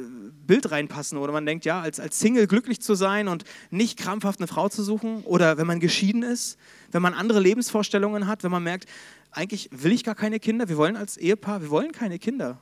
Bild 0.47 0.71
reinpassen 0.71 1.19
oder 1.19 1.31
man 1.31 1.45
denkt, 1.45 1.63
ja, 1.65 1.79
als, 1.79 1.99
als 1.99 2.19
Single 2.19 2.47
glücklich 2.47 2.81
zu 2.81 2.95
sein 2.95 3.27
und 3.27 3.43
nicht 3.69 3.99
krampfhaft 3.99 4.39
eine 4.39 4.47
Frau 4.47 4.67
zu 4.67 4.81
suchen 4.81 5.21
oder 5.25 5.59
wenn 5.59 5.67
man 5.67 5.79
geschieden 5.79 6.23
ist, 6.23 6.57
wenn 6.91 7.03
man 7.03 7.13
andere 7.13 7.39
Lebensvorstellungen 7.39 8.25
hat, 8.25 8.43
wenn 8.43 8.49
man 8.49 8.63
merkt, 8.63 8.87
eigentlich 9.31 9.69
will 9.71 9.91
ich 9.91 10.03
gar 10.03 10.15
keine 10.15 10.39
Kinder, 10.39 10.69
wir 10.69 10.77
wollen 10.77 10.97
als 10.97 11.17
Ehepaar, 11.17 11.61
wir 11.61 11.69
wollen 11.69 11.91
keine 11.91 12.17
Kinder. 12.17 12.59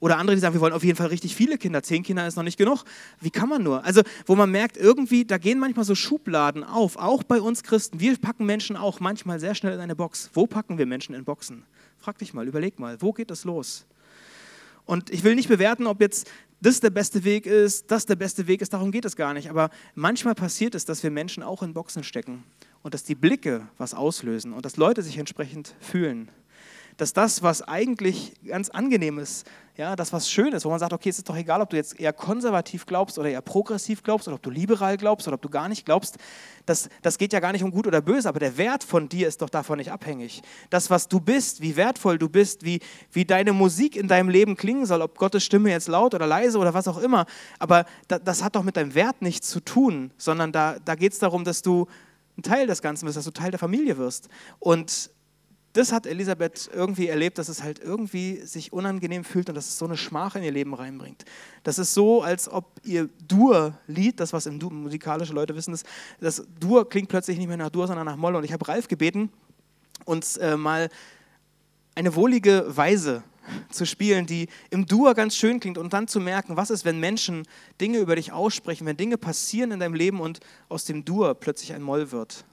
Oder 0.00 0.16
andere, 0.16 0.34
die 0.34 0.40
sagen, 0.40 0.54
wir 0.54 0.62
wollen 0.62 0.72
auf 0.72 0.82
jeden 0.82 0.96
Fall 0.96 1.08
richtig 1.08 1.36
viele 1.36 1.58
Kinder. 1.58 1.82
Zehn 1.82 2.02
Kinder 2.02 2.26
ist 2.26 2.36
noch 2.36 2.42
nicht 2.42 2.56
genug. 2.56 2.84
Wie 3.20 3.30
kann 3.30 3.50
man 3.50 3.62
nur? 3.62 3.84
Also, 3.84 4.02
wo 4.24 4.34
man 4.34 4.50
merkt, 4.50 4.78
irgendwie, 4.78 5.26
da 5.26 5.36
gehen 5.36 5.58
manchmal 5.58 5.84
so 5.84 5.94
Schubladen 5.94 6.64
auf, 6.64 6.96
auch 6.96 7.22
bei 7.22 7.40
uns 7.40 7.62
Christen. 7.62 8.00
Wir 8.00 8.16
packen 8.16 8.46
Menschen 8.46 8.76
auch 8.76 8.98
manchmal 8.98 9.38
sehr 9.38 9.54
schnell 9.54 9.74
in 9.74 9.80
eine 9.80 9.94
Box. 9.94 10.30
Wo 10.32 10.46
packen 10.46 10.78
wir 10.78 10.86
Menschen 10.86 11.14
in 11.14 11.24
Boxen? 11.24 11.64
Frag 11.98 12.16
dich 12.16 12.32
mal, 12.32 12.48
überleg 12.48 12.78
mal, 12.78 12.96
wo 13.02 13.12
geht 13.12 13.30
das 13.30 13.44
los? 13.44 13.84
Und 14.86 15.10
ich 15.10 15.22
will 15.22 15.34
nicht 15.34 15.48
bewerten, 15.48 15.86
ob 15.86 16.00
jetzt 16.00 16.30
das 16.62 16.80
der 16.80 16.90
beste 16.90 17.24
Weg 17.24 17.44
ist, 17.44 17.90
das 17.90 18.06
der 18.06 18.16
beste 18.16 18.46
Weg 18.46 18.62
ist, 18.62 18.72
darum 18.72 18.92
geht 18.92 19.04
es 19.04 19.16
gar 19.16 19.34
nicht. 19.34 19.50
Aber 19.50 19.68
manchmal 19.94 20.34
passiert 20.34 20.74
es, 20.74 20.86
dass 20.86 21.02
wir 21.02 21.10
Menschen 21.10 21.42
auch 21.42 21.62
in 21.62 21.74
Boxen 21.74 22.04
stecken 22.04 22.42
und 22.82 22.94
dass 22.94 23.04
die 23.04 23.14
Blicke 23.14 23.68
was 23.76 23.92
auslösen 23.92 24.54
und 24.54 24.64
dass 24.64 24.78
Leute 24.78 25.02
sich 25.02 25.18
entsprechend 25.18 25.74
fühlen 25.78 26.30
dass 27.00 27.14
das, 27.14 27.42
was 27.42 27.62
eigentlich 27.62 28.32
ganz 28.46 28.68
angenehm 28.68 29.18
ist, 29.18 29.46
ja, 29.80 29.96
das, 29.96 30.12
was 30.12 30.30
schön 30.30 30.52
ist, 30.52 30.66
wo 30.66 30.68
man 30.68 30.78
sagt, 30.78 30.92
okay, 30.92 31.08
es 31.08 31.16
ist 31.16 31.26
doch 31.26 31.36
egal, 31.36 31.62
ob 31.62 31.70
du 31.70 31.76
jetzt 31.76 31.98
eher 31.98 32.12
konservativ 32.12 32.84
glaubst 32.84 33.18
oder 33.18 33.30
eher 33.30 33.40
progressiv 33.40 34.02
glaubst 34.02 34.28
oder 34.28 34.34
ob 34.34 34.42
du 34.42 34.50
liberal 34.50 34.98
glaubst 34.98 35.26
oder 35.26 35.36
ob 35.36 35.40
du 35.40 35.48
gar 35.48 35.70
nicht 35.70 35.86
glaubst, 35.86 36.18
das, 36.66 36.90
das 37.00 37.16
geht 37.16 37.32
ja 37.32 37.40
gar 37.40 37.52
nicht 37.52 37.64
um 37.64 37.70
gut 37.70 37.86
oder 37.86 38.02
böse, 38.02 38.28
aber 38.28 38.40
der 38.40 38.58
Wert 38.58 38.84
von 38.84 39.08
dir 39.08 39.26
ist 39.26 39.40
doch 39.40 39.48
davon 39.48 39.78
nicht 39.78 39.90
abhängig. 39.90 40.42
Das, 40.68 40.90
was 40.90 41.08
du 41.08 41.18
bist, 41.18 41.62
wie 41.62 41.76
wertvoll 41.76 42.18
du 42.18 42.28
bist, 42.28 42.62
wie, 42.62 42.80
wie 43.10 43.24
deine 43.24 43.54
Musik 43.54 43.96
in 43.96 44.06
deinem 44.06 44.28
Leben 44.28 44.54
klingen 44.54 44.84
soll, 44.84 45.00
ob 45.00 45.16
Gottes 45.16 45.44
Stimme 45.44 45.70
jetzt 45.70 45.88
laut 45.88 46.14
oder 46.14 46.26
leise 46.26 46.58
oder 46.58 46.74
was 46.74 46.86
auch 46.86 46.98
immer, 46.98 47.24
aber 47.58 47.86
da, 48.06 48.18
das 48.18 48.44
hat 48.44 48.56
doch 48.56 48.62
mit 48.62 48.76
deinem 48.76 48.94
Wert 48.94 49.22
nichts 49.22 49.48
zu 49.48 49.60
tun, 49.60 50.10
sondern 50.18 50.52
da, 50.52 50.76
da 50.84 50.94
geht 50.94 51.14
es 51.14 51.20
darum, 51.20 51.42
dass 51.42 51.62
du 51.62 51.86
ein 52.36 52.42
Teil 52.42 52.66
des 52.66 52.82
Ganzen 52.82 53.06
bist, 53.06 53.16
dass 53.16 53.24
du 53.24 53.30
Teil 53.30 53.50
der 53.50 53.58
Familie 53.58 53.96
wirst. 53.96 54.28
Und 54.58 55.10
das 55.72 55.92
hat 55.92 56.06
Elisabeth 56.06 56.68
irgendwie 56.74 57.06
erlebt, 57.08 57.38
dass 57.38 57.48
es 57.48 57.62
halt 57.62 57.78
irgendwie 57.78 58.40
sich 58.44 58.72
unangenehm 58.72 59.24
fühlt 59.24 59.48
und 59.48 59.54
dass 59.54 59.68
es 59.68 59.78
so 59.78 59.84
eine 59.84 59.96
Schmach 59.96 60.34
in 60.34 60.42
ihr 60.42 60.50
Leben 60.50 60.74
reinbringt. 60.74 61.24
Das 61.62 61.78
ist 61.78 61.94
so, 61.94 62.22
als 62.22 62.48
ob 62.48 62.80
ihr 62.82 63.08
Dur-Lied, 63.28 64.18
das 64.18 64.32
was 64.32 64.46
im 64.46 64.58
Dur, 64.58 64.72
musikalische 64.72 65.32
Leute 65.32 65.54
wissen, 65.54 65.72
ist, 65.72 65.86
das 66.20 66.44
Dur 66.58 66.88
klingt 66.88 67.08
plötzlich 67.08 67.38
nicht 67.38 67.46
mehr 67.46 67.56
nach 67.56 67.70
Dur, 67.70 67.86
sondern 67.86 68.06
nach 68.06 68.16
Moll. 68.16 68.34
Und 68.34 68.44
ich 68.44 68.52
habe 68.52 68.66
Ralf 68.66 68.88
gebeten, 68.88 69.30
uns 70.04 70.36
äh, 70.38 70.56
mal 70.56 70.88
eine 71.94 72.14
wohlige 72.16 72.64
Weise 72.68 73.22
zu 73.70 73.86
spielen, 73.86 74.26
die 74.26 74.48
im 74.70 74.86
Dur 74.86 75.14
ganz 75.14 75.36
schön 75.36 75.60
klingt 75.60 75.78
und 75.78 75.92
dann 75.92 76.08
zu 76.08 76.20
merken, 76.20 76.56
was 76.56 76.70
ist, 76.70 76.84
wenn 76.84 76.98
Menschen 76.98 77.46
Dinge 77.80 77.98
über 77.98 78.16
dich 78.16 78.32
aussprechen, 78.32 78.86
wenn 78.86 78.96
Dinge 78.96 79.18
passieren 79.18 79.70
in 79.70 79.80
deinem 79.80 79.94
Leben 79.94 80.20
und 80.20 80.40
aus 80.68 80.84
dem 80.84 81.04
Dur 81.04 81.34
plötzlich 81.34 81.72
ein 81.72 81.82
Moll 81.82 82.10
wird. 82.10 82.44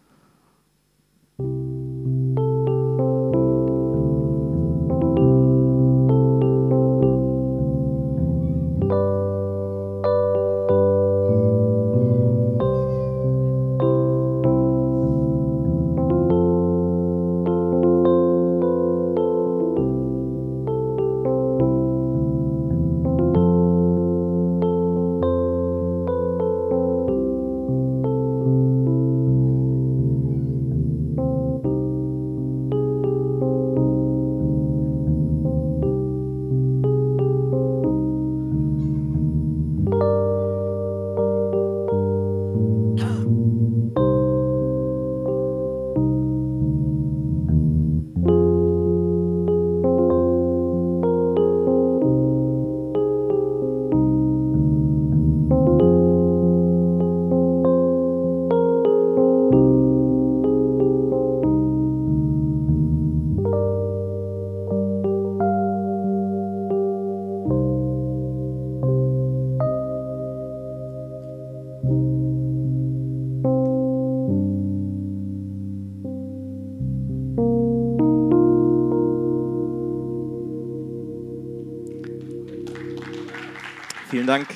Vielen 84.09 84.25
Dank. 84.25 84.47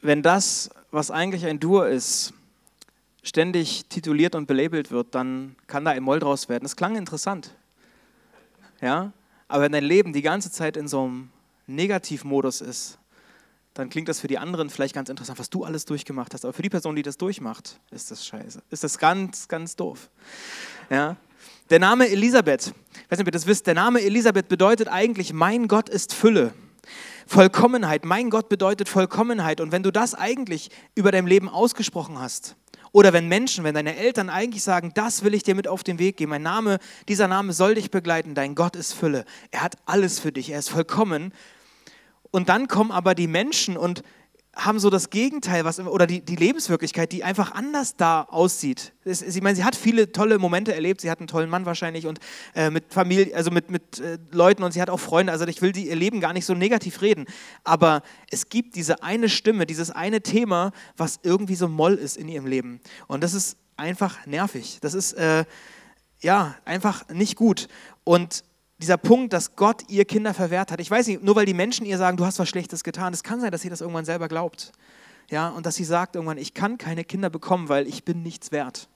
Wenn 0.00 0.22
das, 0.22 0.70
was 0.90 1.10
eigentlich 1.10 1.44
ein 1.44 1.60
Dur 1.60 1.88
ist, 1.88 2.32
ständig 3.22 3.84
tituliert 3.90 4.34
und 4.34 4.46
belabelt 4.46 4.90
wird, 4.90 5.14
dann 5.14 5.56
kann 5.66 5.84
da 5.84 5.90
ein 5.90 6.02
Moll 6.02 6.18
draus 6.18 6.48
werden. 6.48 6.62
Das 6.62 6.74
klang 6.74 6.96
interessant. 6.96 7.54
Ja? 8.80 9.12
Aber 9.46 9.64
wenn 9.64 9.72
dein 9.72 9.84
Leben 9.84 10.14
die 10.14 10.22
ganze 10.22 10.50
Zeit 10.50 10.78
in 10.78 10.88
so 10.88 11.04
einem 11.04 11.30
Negativmodus 11.66 12.62
ist, 12.62 12.98
dann 13.74 13.90
klingt 13.90 14.08
das 14.08 14.20
für 14.20 14.28
die 14.28 14.38
anderen 14.38 14.70
vielleicht 14.70 14.94
ganz 14.94 15.10
interessant, 15.10 15.38
was 15.38 15.50
du 15.50 15.64
alles 15.64 15.84
durchgemacht 15.84 16.32
hast. 16.32 16.46
Aber 16.46 16.54
für 16.54 16.62
die 16.62 16.70
Person, 16.70 16.96
die 16.96 17.02
das 17.02 17.18
durchmacht, 17.18 17.78
ist 17.90 18.10
das 18.10 18.26
scheiße. 18.26 18.62
Ist 18.70 18.84
das 18.84 18.96
ganz, 18.96 19.48
ganz 19.48 19.76
doof. 19.76 20.08
Ja? 20.88 21.16
Der 21.68 21.80
Name 21.80 22.08
Elisabeth, 22.08 22.68
ich 22.68 23.10
weiß 23.10 23.18
nicht, 23.18 23.22
ob 23.22 23.26
ihr 23.26 23.32
das 23.32 23.48
wisst, 23.48 23.66
der 23.66 23.74
Name 23.74 24.00
Elisabeth 24.00 24.46
bedeutet 24.46 24.86
eigentlich, 24.86 25.32
mein 25.32 25.66
Gott 25.66 25.88
ist 25.88 26.14
Fülle. 26.14 26.54
Vollkommenheit, 27.26 28.04
mein 28.04 28.30
Gott 28.30 28.48
bedeutet 28.48 28.88
Vollkommenheit. 28.88 29.60
Und 29.60 29.72
wenn 29.72 29.82
du 29.82 29.90
das 29.90 30.14
eigentlich 30.14 30.70
über 30.94 31.10
dein 31.10 31.26
Leben 31.26 31.48
ausgesprochen 31.48 32.20
hast, 32.20 32.54
oder 32.92 33.12
wenn 33.12 33.26
Menschen, 33.26 33.64
wenn 33.64 33.74
deine 33.74 33.96
Eltern 33.96 34.30
eigentlich 34.30 34.62
sagen, 34.62 34.92
das 34.94 35.24
will 35.24 35.34
ich 35.34 35.42
dir 35.42 35.56
mit 35.56 35.66
auf 35.66 35.82
den 35.82 35.98
Weg 35.98 36.18
geben, 36.18 36.30
mein 36.30 36.42
Name, 36.42 36.78
dieser 37.08 37.26
Name 37.26 37.52
soll 37.52 37.74
dich 37.74 37.90
begleiten, 37.90 38.36
dein 38.36 38.54
Gott 38.54 38.76
ist 38.76 38.92
Fülle. 38.92 39.24
Er 39.50 39.62
hat 39.62 39.74
alles 39.86 40.20
für 40.20 40.30
dich, 40.30 40.50
er 40.50 40.60
ist 40.60 40.70
vollkommen. 40.70 41.34
Und 42.30 42.48
dann 42.48 42.68
kommen 42.68 42.92
aber 42.92 43.16
die 43.16 43.26
Menschen 43.26 43.76
und 43.76 44.04
haben 44.56 44.78
so 44.78 44.88
das 44.88 45.10
Gegenteil, 45.10 45.66
was, 45.66 45.78
oder 45.78 46.06
die, 46.06 46.22
die 46.22 46.34
Lebenswirklichkeit, 46.34 47.12
die 47.12 47.22
einfach 47.22 47.52
anders 47.52 47.96
da 47.96 48.22
aussieht. 48.22 48.94
Es, 49.04 49.22
meine, 49.42 49.54
sie 49.54 49.64
hat 49.64 49.76
viele 49.76 50.12
tolle 50.12 50.38
Momente 50.38 50.74
erlebt, 50.74 51.02
sie 51.02 51.10
hat 51.10 51.18
einen 51.20 51.28
tollen 51.28 51.50
Mann 51.50 51.66
wahrscheinlich 51.66 52.06
und 52.06 52.18
äh, 52.54 52.70
mit 52.70 52.92
Familie, 52.92 53.36
also 53.36 53.50
mit, 53.50 53.70
mit 53.70 54.00
äh, 54.00 54.18
Leuten 54.30 54.62
und 54.62 54.72
sie 54.72 54.80
hat 54.80 54.88
auch 54.88 54.98
Freunde, 54.98 55.30
also 55.30 55.46
ich 55.46 55.60
will 55.60 55.72
die, 55.72 55.88
ihr 55.88 55.94
Leben 55.94 56.20
gar 56.20 56.32
nicht 56.32 56.46
so 56.46 56.54
negativ 56.54 57.02
reden, 57.02 57.26
aber 57.64 58.02
es 58.30 58.48
gibt 58.48 58.76
diese 58.76 59.02
eine 59.02 59.28
Stimme, 59.28 59.66
dieses 59.66 59.90
eine 59.90 60.22
Thema, 60.22 60.72
was 60.96 61.20
irgendwie 61.22 61.54
so 61.54 61.68
Moll 61.68 61.94
ist 61.94 62.16
in 62.16 62.28
ihrem 62.28 62.46
Leben. 62.46 62.80
Und 63.08 63.22
das 63.22 63.34
ist 63.34 63.58
einfach 63.76 64.26
nervig, 64.26 64.78
das 64.80 64.94
ist 64.94 65.12
äh, 65.12 65.44
ja 66.22 66.54
einfach 66.64 67.06
nicht 67.10 67.36
gut. 67.36 67.68
Und 68.04 68.42
dieser 68.78 68.98
Punkt, 68.98 69.32
dass 69.32 69.56
Gott 69.56 69.82
ihr 69.88 70.04
Kinder 70.04 70.34
verwehrt 70.34 70.70
hat. 70.70 70.80
Ich 70.80 70.90
weiß 70.90 71.06
nicht, 71.06 71.22
nur 71.22 71.36
weil 71.36 71.46
die 71.46 71.54
Menschen 71.54 71.86
ihr 71.86 71.98
sagen, 71.98 72.16
du 72.16 72.24
hast 72.26 72.38
was 72.38 72.48
Schlechtes 72.48 72.84
getan, 72.84 73.12
es 73.12 73.22
kann 73.22 73.40
sein, 73.40 73.50
dass 73.50 73.62
sie 73.62 73.70
das 73.70 73.80
irgendwann 73.80 74.04
selber 74.04 74.28
glaubt. 74.28 74.72
Ja, 75.30 75.48
und 75.48 75.66
dass 75.66 75.74
sie 75.74 75.84
sagt 75.84 76.14
irgendwann, 76.14 76.38
ich 76.38 76.54
kann 76.54 76.78
keine 76.78 77.04
Kinder 77.04 77.30
bekommen, 77.30 77.68
weil 77.68 77.86
ich 77.86 78.04
bin 78.04 78.22
nichts 78.22 78.52
wert. 78.52 78.88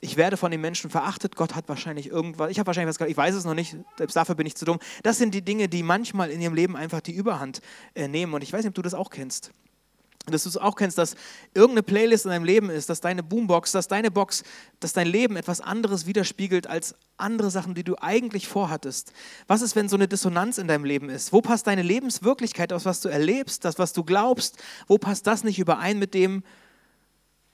Ich 0.00 0.16
werde 0.16 0.36
von 0.36 0.50
den 0.50 0.60
Menschen 0.60 0.90
verachtet, 0.90 1.34
Gott 1.34 1.54
hat 1.54 1.68
wahrscheinlich 1.68 2.08
irgendwas, 2.08 2.50
ich 2.50 2.58
habe 2.58 2.66
wahrscheinlich 2.66 2.98
was 2.98 3.08
ich 3.08 3.16
weiß 3.16 3.34
es 3.34 3.44
noch 3.44 3.54
nicht, 3.54 3.76
selbst 3.96 4.14
dafür 4.14 4.34
bin 4.34 4.46
ich 4.46 4.54
zu 4.54 4.64
dumm. 4.64 4.78
Das 5.02 5.18
sind 5.18 5.34
die 5.34 5.42
Dinge, 5.42 5.68
die 5.68 5.82
manchmal 5.82 6.30
in 6.30 6.40
ihrem 6.40 6.54
Leben 6.54 6.76
einfach 6.76 7.00
die 7.00 7.12
Überhand 7.12 7.60
äh, 7.94 8.06
nehmen. 8.06 8.34
Und 8.34 8.42
ich 8.42 8.52
weiß 8.52 8.60
nicht, 8.60 8.68
ob 8.68 8.74
du 8.74 8.82
das 8.82 8.94
auch 8.94 9.10
kennst 9.10 9.52
dass 10.26 10.44
du 10.44 10.48
es 10.48 10.56
auch 10.56 10.76
kennst, 10.76 10.96
dass 10.96 11.16
irgendeine 11.52 11.82
Playlist 11.82 12.24
in 12.24 12.30
deinem 12.30 12.44
Leben 12.44 12.70
ist, 12.70 12.88
dass 12.88 13.00
deine 13.00 13.22
Boombox, 13.22 13.72
dass 13.72 13.88
deine 13.88 14.10
Box, 14.10 14.42
dass 14.80 14.94
dein 14.94 15.06
Leben 15.06 15.36
etwas 15.36 15.60
anderes 15.60 16.06
widerspiegelt 16.06 16.66
als 16.66 16.94
andere 17.18 17.50
Sachen, 17.50 17.74
die 17.74 17.84
du 17.84 17.96
eigentlich 18.00 18.48
vorhattest. 18.48 19.12
Was 19.46 19.60
ist, 19.60 19.76
wenn 19.76 19.88
so 19.88 19.96
eine 19.96 20.08
Dissonanz 20.08 20.56
in 20.56 20.66
deinem 20.66 20.84
Leben 20.84 21.10
ist? 21.10 21.32
Wo 21.32 21.42
passt 21.42 21.66
deine 21.66 21.82
Lebenswirklichkeit 21.82 22.72
aus, 22.72 22.86
was 22.86 23.00
du 23.00 23.08
erlebst, 23.08 23.64
das, 23.64 23.78
was 23.78 23.92
du 23.92 24.02
glaubst? 24.02 24.56
Wo 24.86 24.96
passt 24.96 25.26
das 25.26 25.44
nicht 25.44 25.58
überein 25.58 25.98
mit 25.98 26.14
dem, 26.14 26.42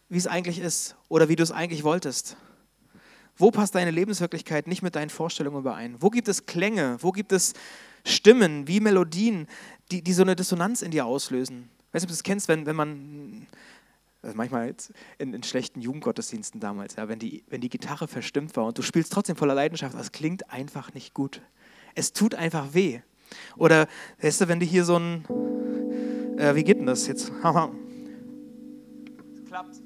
wie 0.09 0.19
es 0.19 0.29
eigentlich 0.29 0.61
ist 0.61 0.97
oder 1.09 1.29
wie 1.29 1.37
du 1.37 1.43
es 1.43 1.51
eigentlich 1.51 1.83
wolltest? 1.83 2.37
Wo 3.37 3.51
passt 3.51 3.75
deine 3.75 3.91
Lebenswirklichkeit 3.91 4.69
nicht 4.69 4.83
mit 4.83 4.95
deinen 4.95 5.11
Vorstellungen 5.11 5.59
überein? 5.59 5.97
Wo 5.99 6.11
gibt 6.11 6.29
es 6.29 6.47
Klänge? 6.47 6.99
Wo 7.01 7.11
gibt 7.11 7.33
es 7.33 7.55
Stimmen 8.05 8.69
wie 8.69 8.81
Melodien, 8.81 9.49
die, 9.91 10.03
die 10.03 10.13
so 10.13 10.23
eine 10.23 10.37
Dissonanz 10.37 10.83
in 10.83 10.91
dir 10.91 11.07
auslösen? 11.07 11.69
Weißt 11.93 12.05
du, 12.05 12.07
ob 12.07 12.09
du 12.09 12.15
das 12.15 12.23
kennst, 12.23 12.49
wenn, 12.49 12.67
wenn 12.67 12.77
man, 12.77 13.47
also 14.23 14.37
manchmal 14.37 14.75
in, 15.19 15.35
in, 15.35 15.43
schlechten 15.43 15.81
Jugendgottesdiensten 15.81 16.61
damals, 16.61 16.97
ja, 16.97 17.09
wenn, 17.09 17.19
die, 17.19 17.45
wenn 17.49 17.61
die 17.61 17.69
Gitarre 17.69 18.07
verstimmt 18.07 18.57
war 18.57 18.67
und 18.67 18.79
du 18.79 18.83
spielst 18.83 19.13
trotzdem 19.13 19.37
voller 19.37 19.55
Leidenschaft, 19.55 19.95
das 19.95 20.13
klingt 20.13 20.51
einfach 20.51 20.95
nicht 20.95 21.15
gut. 21.15 21.43
Es 21.95 22.13
tut 22.13 22.35
einfach 22.35 22.75
weh. 22.75 23.01
Oder, 23.57 23.89
weißt 24.21 24.43
du, 24.43 24.49
wenn 24.49 24.61
du 24.61 24.67
hier 24.67 24.85
so 24.85 24.97
ein, 24.97 25.25
äh, 26.39 26.55
wie 26.55 26.65
geht 26.65 26.79
denn 26.79 26.87
das 26.87 27.07
jetzt? 27.07 27.33
Klappt. 29.49 29.83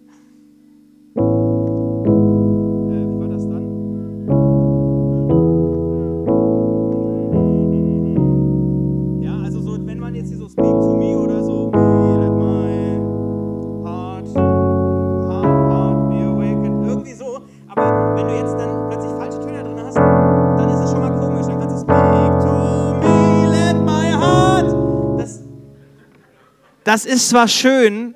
Das 26.95 27.07
ist 27.07 27.29
zwar 27.29 27.49
schön, 27.49 28.15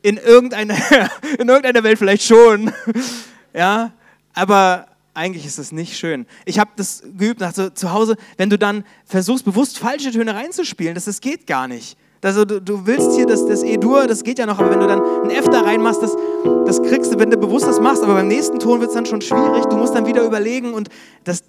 in 0.00 0.16
irgendeiner, 0.16 0.74
in 1.38 1.48
irgendeiner 1.48 1.84
Welt 1.84 1.98
vielleicht 1.98 2.22
schon, 2.22 2.72
ja, 3.54 3.92
aber 4.32 4.86
eigentlich 5.12 5.44
ist 5.44 5.58
das 5.58 5.70
nicht 5.70 5.98
schön. 5.98 6.24
Ich 6.46 6.58
habe 6.58 6.70
das 6.76 7.02
geübt 7.18 7.40
nach 7.40 7.52
zu 7.52 7.92
Hause, 7.92 8.16
wenn 8.38 8.48
du 8.48 8.56
dann 8.56 8.84
versuchst, 9.04 9.44
bewusst 9.44 9.78
falsche 9.78 10.12
Töne 10.12 10.34
reinzuspielen, 10.34 10.94
das, 10.94 11.04
das 11.04 11.20
geht 11.20 11.46
gar 11.46 11.68
nicht. 11.68 11.98
Also 12.22 12.46
du, 12.46 12.58
du 12.58 12.86
willst 12.86 13.12
hier 13.16 13.26
das, 13.26 13.46
das 13.46 13.62
E-Dur, 13.62 14.06
das 14.06 14.24
geht 14.24 14.38
ja 14.38 14.46
noch, 14.46 14.58
aber 14.58 14.70
wenn 14.70 14.80
du 14.80 14.86
dann 14.86 15.02
ein 15.24 15.30
F 15.30 15.50
da 15.50 15.60
reinmachst, 15.60 16.02
das, 16.02 16.16
das 16.64 16.82
kriegst 16.82 17.12
du, 17.12 17.18
wenn 17.18 17.30
du 17.30 17.36
bewusst 17.36 17.66
das 17.66 17.80
machst, 17.80 18.02
aber 18.02 18.14
beim 18.14 18.28
nächsten 18.28 18.58
Ton 18.58 18.80
wird 18.80 18.88
es 18.88 18.94
dann 18.94 19.04
schon 19.04 19.20
schwierig, 19.20 19.66
du 19.66 19.76
musst 19.76 19.94
dann 19.94 20.06
wieder 20.06 20.24
überlegen 20.24 20.72
und 20.72 20.88
das, 21.24 21.44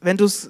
wenn 0.00 0.16
du 0.16 0.24
es, 0.24 0.48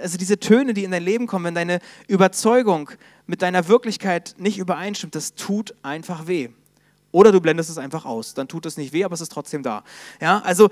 also 0.00 0.16
diese 0.16 0.38
Töne, 0.38 0.72
die 0.72 0.84
in 0.84 0.92
dein 0.92 1.02
Leben 1.02 1.26
kommen, 1.26 1.46
wenn 1.46 1.56
deine 1.56 1.80
Überzeugung 2.06 2.90
mit 3.28 3.42
deiner 3.42 3.68
Wirklichkeit 3.68 4.34
nicht 4.38 4.58
übereinstimmt, 4.58 5.14
das 5.14 5.34
tut 5.34 5.74
einfach 5.82 6.26
weh. 6.26 6.48
Oder 7.12 7.30
du 7.30 7.40
blendest 7.40 7.70
es 7.70 7.78
einfach 7.78 8.04
aus. 8.04 8.34
Dann 8.34 8.48
tut 8.48 8.66
es 8.66 8.76
nicht 8.76 8.92
weh, 8.92 9.04
aber 9.04 9.14
es 9.14 9.20
ist 9.20 9.30
trotzdem 9.30 9.62
da. 9.62 9.84
Ja, 10.20 10.40
also 10.40 10.70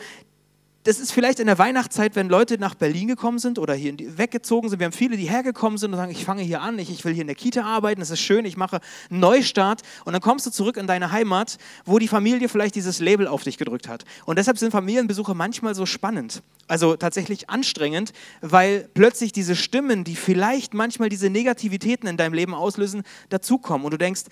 das 0.86 1.00
ist 1.00 1.10
vielleicht 1.10 1.40
in 1.40 1.48
der 1.48 1.58
Weihnachtszeit, 1.58 2.14
wenn 2.14 2.28
Leute 2.28 2.58
nach 2.58 2.76
Berlin 2.76 3.08
gekommen 3.08 3.40
sind 3.40 3.58
oder 3.58 3.74
hier 3.74 3.92
weggezogen 3.98 4.68
sind. 4.68 4.78
Wir 4.78 4.84
haben 4.84 4.92
viele, 4.92 5.16
die 5.16 5.28
hergekommen 5.28 5.78
sind 5.78 5.90
und 5.90 5.96
sagen, 5.96 6.12
ich 6.12 6.24
fange 6.24 6.42
hier 6.42 6.62
an, 6.62 6.78
ich, 6.78 6.90
ich 6.90 7.04
will 7.04 7.12
hier 7.12 7.22
in 7.22 7.26
der 7.26 7.34
Kita 7.34 7.62
arbeiten, 7.62 8.00
es 8.00 8.10
ist 8.10 8.20
schön, 8.20 8.44
ich 8.44 8.56
mache 8.56 8.78
einen 9.10 9.18
Neustart. 9.18 9.82
Und 10.04 10.12
dann 10.12 10.22
kommst 10.22 10.46
du 10.46 10.50
zurück 10.50 10.76
in 10.76 10.86
deine 10.86 11.10
Heimat, 11.10 11.58
wo 11.84 11.98
die 11.98 12.06
Familie 12.06 12.48
vielleicht 12.48 12.76
dieses 12.76 13.00
Label 13.00 13.26
auf 13.26 13.42
dich 13.42 13.58
gedrückt 13.58 13.88
hat. 13.88 14.04
Und 14.26 14.38
deshalb 14.38 14.58
sind 14.58 14.70
Familienbesuche 14.70 15.34
manchmal 15.34 15.74
so 15.74 15.86
spannend, 15.86 16.42
also 16.68 16.94
tatsächlich 16.94 17.50
anstrengend, 17.50 18.12
weil 18.40 18.88
plötzlich 18.94 19.32
diese 19.32 19.56
Stimmen, 19.56 20.04
die 20.04 20.14
vielleicht 20.14 20.72
manchmal 20.72 21.08
diese 21.08 21.30
Negativitäten 21.30 22.08
in 22.08 22.16
deinem 22.16 22.32
Leben 22.32 22.54
auslösen, 22.54 23.02
dazukommen. 23.28 23.84
Und 23.84 23.90
du 23.90 23.98
denkst, 23.98 24.22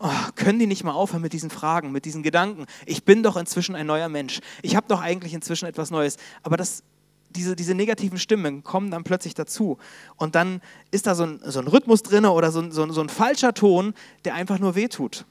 oh, 0.00 0.10
können 0.34 0.58
die 0.58 0.66
nicht 0.66 0.82
mal 0.82 0.92
aufhören 0.92 1.22
mit 1.22 1.32
diesen 1.32 1.50
Fragen, 1.50 1.92
mit 1.92 2.04
diesen 2.04 2.22
Gedanken? 2.22 2.66
Ich 2.86 3.04
bin 3.04 3.22
doch 3.22 3.36
inzwischen 3.36 3.74
ein 3.74 3.86
neuer 3.86 4.08
Mensch. 4.08 4.40
Ich 4.62 4.74
habe 4.74 4.86
doch 4.88 5.00
eigentlich 5.00 5.34
inzwischen 5.34 5.66
etwas 5.66 5.90
Neues. 5.90 6.16
Aber 6.42 6.56
das, 6.56 6.82
diese, 7.30 7.54
diese 7.54 7.74
negativen 7.74 8.18
Stimmen 8.18 8.64
kommen 8.64 8.90
dann 8.90 9.04
plötzlich 9.04 9.34
dazu. 9.34 9.78
Und 10.16 10.34
dann 10.34 10.60
ist 10.90 11.06
da 11.06 11.14
so 11.14 11.24
ein, 11.24 11.40
so 11.44 11.60
ein 11.60 11.68
Rhythmus 11.68 12.02
drin 12.02 12.24
oder 12.24 12.50
so 12.50 12.60
ein, 12.60 12.72
so, 12.72 12.90
so 12.90 13.00
ein 13.00 13.08
falscher 13.08 13.54
Ton, 13.54 13.94
der 14.24 14.34
einfach 14.34 14.58
nur 14.58 14.74
wehtut. 14.74 15.24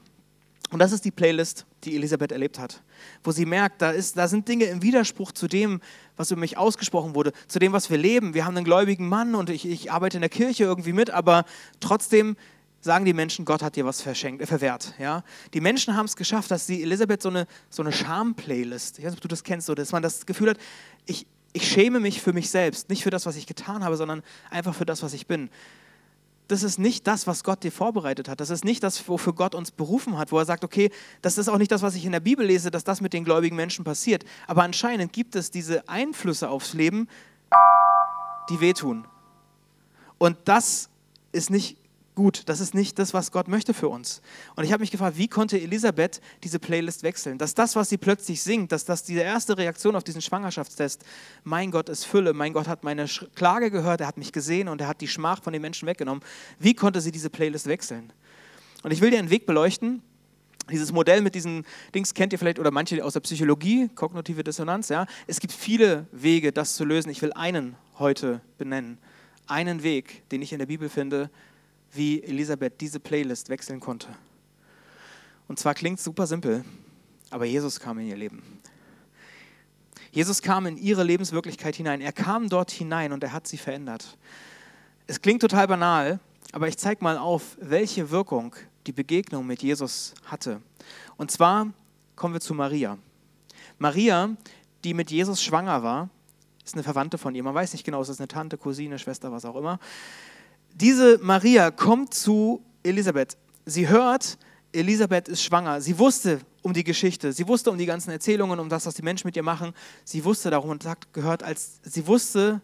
Und 0.70 0.78
das 0.78 0.92
ist 0.92 1.04
die 1.04 1.10
Playlist, 1.10 1.66
die 1.82 1.96
Elisabeth 1.96 2.30
erlebt 2.30 2.60
hat, 2.60 2.80
wo 3.24 3.32
sie 3.32 3.44
merkt, 3.44 3.82
da, 3.82 3.90
ist, 3.90 4.16
da 4.16 4.28
sind 4.28 4.46
Dinge 4.46 4.66
im 4.66 4.82
Widerspruch 4.82 5.32
zu 5.32 5.48
dem, 5.48 5.80
was 6.16 6.30
über 6.30 6.40
mich 6.40 6.58
ausgesprochen 6.58 7.16
wurde, 7.16 7.32
zu 7.48 7.58
dem, 7.58 7.72
was 7.72 7.90
wir 7.90 7.98
leben. 7.98 8.34
Wir 8.34 8.44
haben 8.44 8.56
einen 8.56 8.64
gläubigen 8.64 9.08
Mann 9.08 9.34
und 9.34 9.50
ich, 9.50 9.66
ich 9.66 9.90
arbeite 9.90 10.18
in 10.18 10.20
der 10.20 10.30
Kirche 10.30 10.62
irgendwie 10.62 10.92
mit, 10.92 11.10
aber 11.10 11.44
trotzdem 11.80 12.36
sagen 12.80 13.04
die 13.04 13.12
Menschen, 13.12 13.44
Gott 13.44 13.62
hat 13.62 13.76
dir 13.76 13.84
was 13.84 14.00
verschenkt, 14.00 14.42
äh, 14.42 14.46
verwehrt. 14.46 14.94
Ja? 14.98 15.22
Die 15.54 15.60
Menschen 15.60 15.96
haben 15.96 16.06
es 16.06 16.16
geschafft, 16.16 16.50
dass 16.50 16.66
die 16.66 16.82
Elisabeth 16.82 17.22
so 17.22 17.28
eine, 17.28 17.46
so 17.68 17.82
eine 17.82 17.92
Scham-Playlist, 17.92 18.98
ich 18.98 19.04
weiß 19.04 19.12
nicht, 19.12 19.18
ob 19.18 19.22
du 19.22 19.28
das 19.28 19.44
kennst, 19.44 19.66
so, 19.66 19.74
dass 19.74 19.92
man 19.92 20.02
das 20.02 20.26
Gefühl 20.26 20.50
hat, 20.50 20.58
ich, 21.06 21.26
ich 21.52 21.68
schäme 21.68 22.00
mich 22.00 22.20
für 22.20 22.32
mich 22.32 22.50
selbst, 22.50 22.88
nicht 22.88 23.02
für 23.02 23.10
das, 23.10 23.26
was 23.26 23.36
ich 23.36 23.46
getan 23.46 23.84
habe, 23.84 23.96
sondern 23.96 24.22
einfach 24.50 24.74
für 24.74 24.86
das, 24.86 25.02
was 25.02 25.12
ich 25.12 25.26
bin. 25.26 25.50
Das 26.48 26.64
ist 26.64 26.78
nicht 26.78 27.06
das, 27.06 27.28
was 27.28 27.44
Gott 27.44 27.62
dir 27.62 27.70
vorbereitet 27.70 28.28
hat. 28.28 28.40
Das 28.40 28.50
ist 28.50 28.64
nicht 28.64 28.82
das, 28.82 29.06
wofür 29.08 29.34
Gott 29.34 29.54
uns 29.54 29.70
berufen 29.70 30.18
hat, 30.18 30.32
wo 30.32 30.38
er 30.38 30.44
sagt, 30.44 30.64
okay, 30.64 30.90
das 31.22 31.38
ist 31.38 31.48
auch 31.48 31.58
nicht 31.58 31.70
das, 31.70 31.82
was 31.82 31.94
ich 31.94 32.04
in 32.04 32.10
der 32.10 32.18
Bibel 32.18 32.44
lese, 32.44 32.72
dass 32.72 32.82
das 32.82 33.00
mit 33.00 33.12
den 33.12 33.24
gläubigen 33.24 33.54
Menschen 33.54 33.84
passiert. 33.84 34.24
Aber 34.48 34.64
anscheinend 34.64 35.12
gibt 35.12 35.36
es 35.36 35.52
diese 35.52 35.88
Einflüsse 35.88 36.48
aufs 36.48 36.74
Leben, 36.74 37.08
die 38.48 38.60
wehtun. 38.60 39.06
Und 40.18 40.36
das 40.44 40.90
ist 41.30 41.50
nicht 41.50 41.76
gut. 42.20 42.42
Das 42.46 42.60
ist 42.60 42.74
nicht 42.74 42.98
das, 42.98 43.14
was 43.14 43.32
Gott 43.32 43.48
möchte 43.48 43.72
für 43.72 43.88
uns. 43.88 44.20
Und 44.56 44.64
ich 44.64 44.72
habe 44.72 44.82
mich 44.82 44.90
gefragt, 44.90 45.16
wie 45.16 45.26
konnte 45.26 45.58
Elisabeth 45.58 46.20
diese 46.44 46.58
Playlist 46.58 47.02
wechseln? 47.02 47.38
Dass 47.38 47.54
das, 47.54 47.76
was 47.76 47.88
sie 47.88 47.96
plötzlich 47.96 48.42
singt, 48.42 48.72
dass 48.72 48.84
das 48.84 49.04
diese 49.04 49.20
erste 49.20 49.56
Reaktion 49.56 49.96
auf 49.96 50.04
diesen 50.04 50.20
Schwangerschaftstest, 50.20 51.02
mein 51.44 51.70
Gott 51.70 51.88
ist 51.88 52.04
Fülle, 52.04 52.34
mein 52.34 52.52
Gott 52.52 52.68
hat 52.68 52.84
meine 52.84 53.06
Klage 53.34 53.70
gehört, 53.70 54.02
er 54.02 54.06
hat 54.06 54.18
mich 54.18 54.32
gesehen 54.32 54.68
und 54.68 54.82
er 54.82 54.88
hat 54.88 55.00
die 55.00 55.08
Schmach 55.08 55.42
von 55.42 55.54
den 55.54 55.62
Menschen 55.62 55.88
weggenommen. 55.88 56.22
Wie 56.58 56.74
konnte 56.74 57.00
sie 57.00 57.10
diese 57.10 57.30
Playlist 57.30 57.66
wechseln? 57.66 58.12
Und 58.82 58.92
ich 58.92 59.00
will 59.00 59.10
dir 59.10 59.18
einen 59.18 59.30
Weg 59.30 59.46
beleuchten, 59.46 60.02
dieses 60.70 60.92
Modell 60.92 61.22
mit 61.22 61.34
diesen 61.34 61.64
Dings 61.94 62.14
kennt 62.14 62.32
ihr 62.32 62.38
vielleicht 62.38 62.58
oder 62.58 62.70
manche 62.70 63.02
aus 63.04 63.14
der 63.14 63.20
Psychologie, 63.20 63.88
kognitive 63.94 64.44
Dissonanz. 64.44 64.88
Ja. 64.88 65.06
Es 65.26 65.40
gibt 65.40 65.52
viele 65.52 66.06
Wege, 66.12 66.52
das 66.52 66.74
zu 66.74 66.84
lösen. 66.84 67.10
Ich 67.10 67.22
will 67.22 67.32
einen 67.32 67.76
heute 67.98 68.40
benennen. 68.58 68.98
Einen 69.46 69.82
Weg, 69.82 70.28
den 70.30 70.42
ich 70.42 70.52
in 70.52 70.58
der 70.58 70.66
Bibel 70.66 70.88
finde, 70.88 71.30
wie 71.92 72.22
Elisabeth 72.22 72.80
diese 72.80 73.00
Playlist 73.00 73.48
wechseln 73.48 73.80
konnte. 73.80 74.08
Und 75.48 75.58
zwar 75.58 75.74
klingt 75.74 75.98
es 75.98 76.04
super 76.04 76.26
simpel, 76.26 76.64
aber 77.30 77.44
Jesus 77.44 77.80
kam 77.80 77.98
in 77.98 78.06
ihr 78.06 78.16
Leben. 78.16 78.42
Jesus 80.12 80.42
kam 80.42 80.66
in 80.66 80.76
ihre 80.76 81.04
Lebenswirklichkeit 81.04 81.76
hinein. 81.76 82.00
Er 82.00 82.12
kam 82.12 82.48
dort 82.48 82.70
hinein 82.70 83.12
und 83.12 83.22
er 83.22 83.32
hat 83.32 83.46
sie 83.46 83.58
verändert. 83.58 84.16
Es 85.06 85.20
klingt 85.20 85.40
total 85.40 85.68
banal, 85.68 86.20
aber 86.52 86.68
ich 86.68 86.76
zeige 86.78 87.02
mal 87.02 87.18
auf, 87.18 87.56
welche 87.60 88.10
Wirkung 88.10 88.54
die 88.86 88.92
Begegnung 88.92 89.46
mit 89.46 89.62
Jesus 89.62 90.14
hatte. 90.24 90.60
Und 91.16 91.30
zwar 91.30 91.72
kommen 92.16 92.34
wir 92.34 92.40
zu 92.40 92.54
Maria. 92.54 92.98
Maria, 93.78 94.36
die 94.84 94.94
mit 94.94 95.10
Jesus 95.10 95.42
schwanger 95.42 95.82
war, 95.82 96.10
ist 96.64 96.74
eine 96.74 96.82
Verwandte 96.82 97.18
von 97.18 97.34
ihr. 97.34 97.42
Man 97.42 97.54
weiß 97.54 97.72
nicht 97.72 97.84
genau, 97.84 98.00
ist 98.00 98.08
das 98.08 98.20
eine 98.20 98.28
Tante, 98.28 98.58
Cousine, 98.58 98.98
Schwester, 98.98 99.32
was 99.32 99.44
auch 99.44 99.56
immer. 99.56 99.78
Diese 100.74 101.18
Maria 101.22 101.70
kommt 101.70 102.14
zu 102.14 102.62
Elisabeth. 102.82 103.36
Sie 103.66 103.88
hört, 103.88 104.38
Elisabeth 104.72 105.28
ist 105.28 105.42
schwanger. 105.42 105.80
Sie 105.80 105.98
wusste 105.98 106.40
um 106.62 106.72
die 106.72 106.84
Geschichte. 106.84 107.32
Sie 107.32 107.46
wusste 107.48 107.70
um 107.70 107.78
die 107.78 107.86
ganzen 107.86 108.10
Erzählungen, 108.10 108.58
um 108.58 108.68
das, 108.68 108.86
was 108.86 108.94
die 108.94 109.02
Menschen 109.02 109.28
mit 109.28 109.36
ihr 109.36 109.42
machen. 109.42 109.72
Sie 110.04 110.24
wusste 110.24 110.50
darum 110.50 110.70
und 110.70 110.84
hat 110.84 111.12
gehört, 111.12 111.42
als 111.42 111.80
sie 111.82 112.06
wusste, 112.06 112.60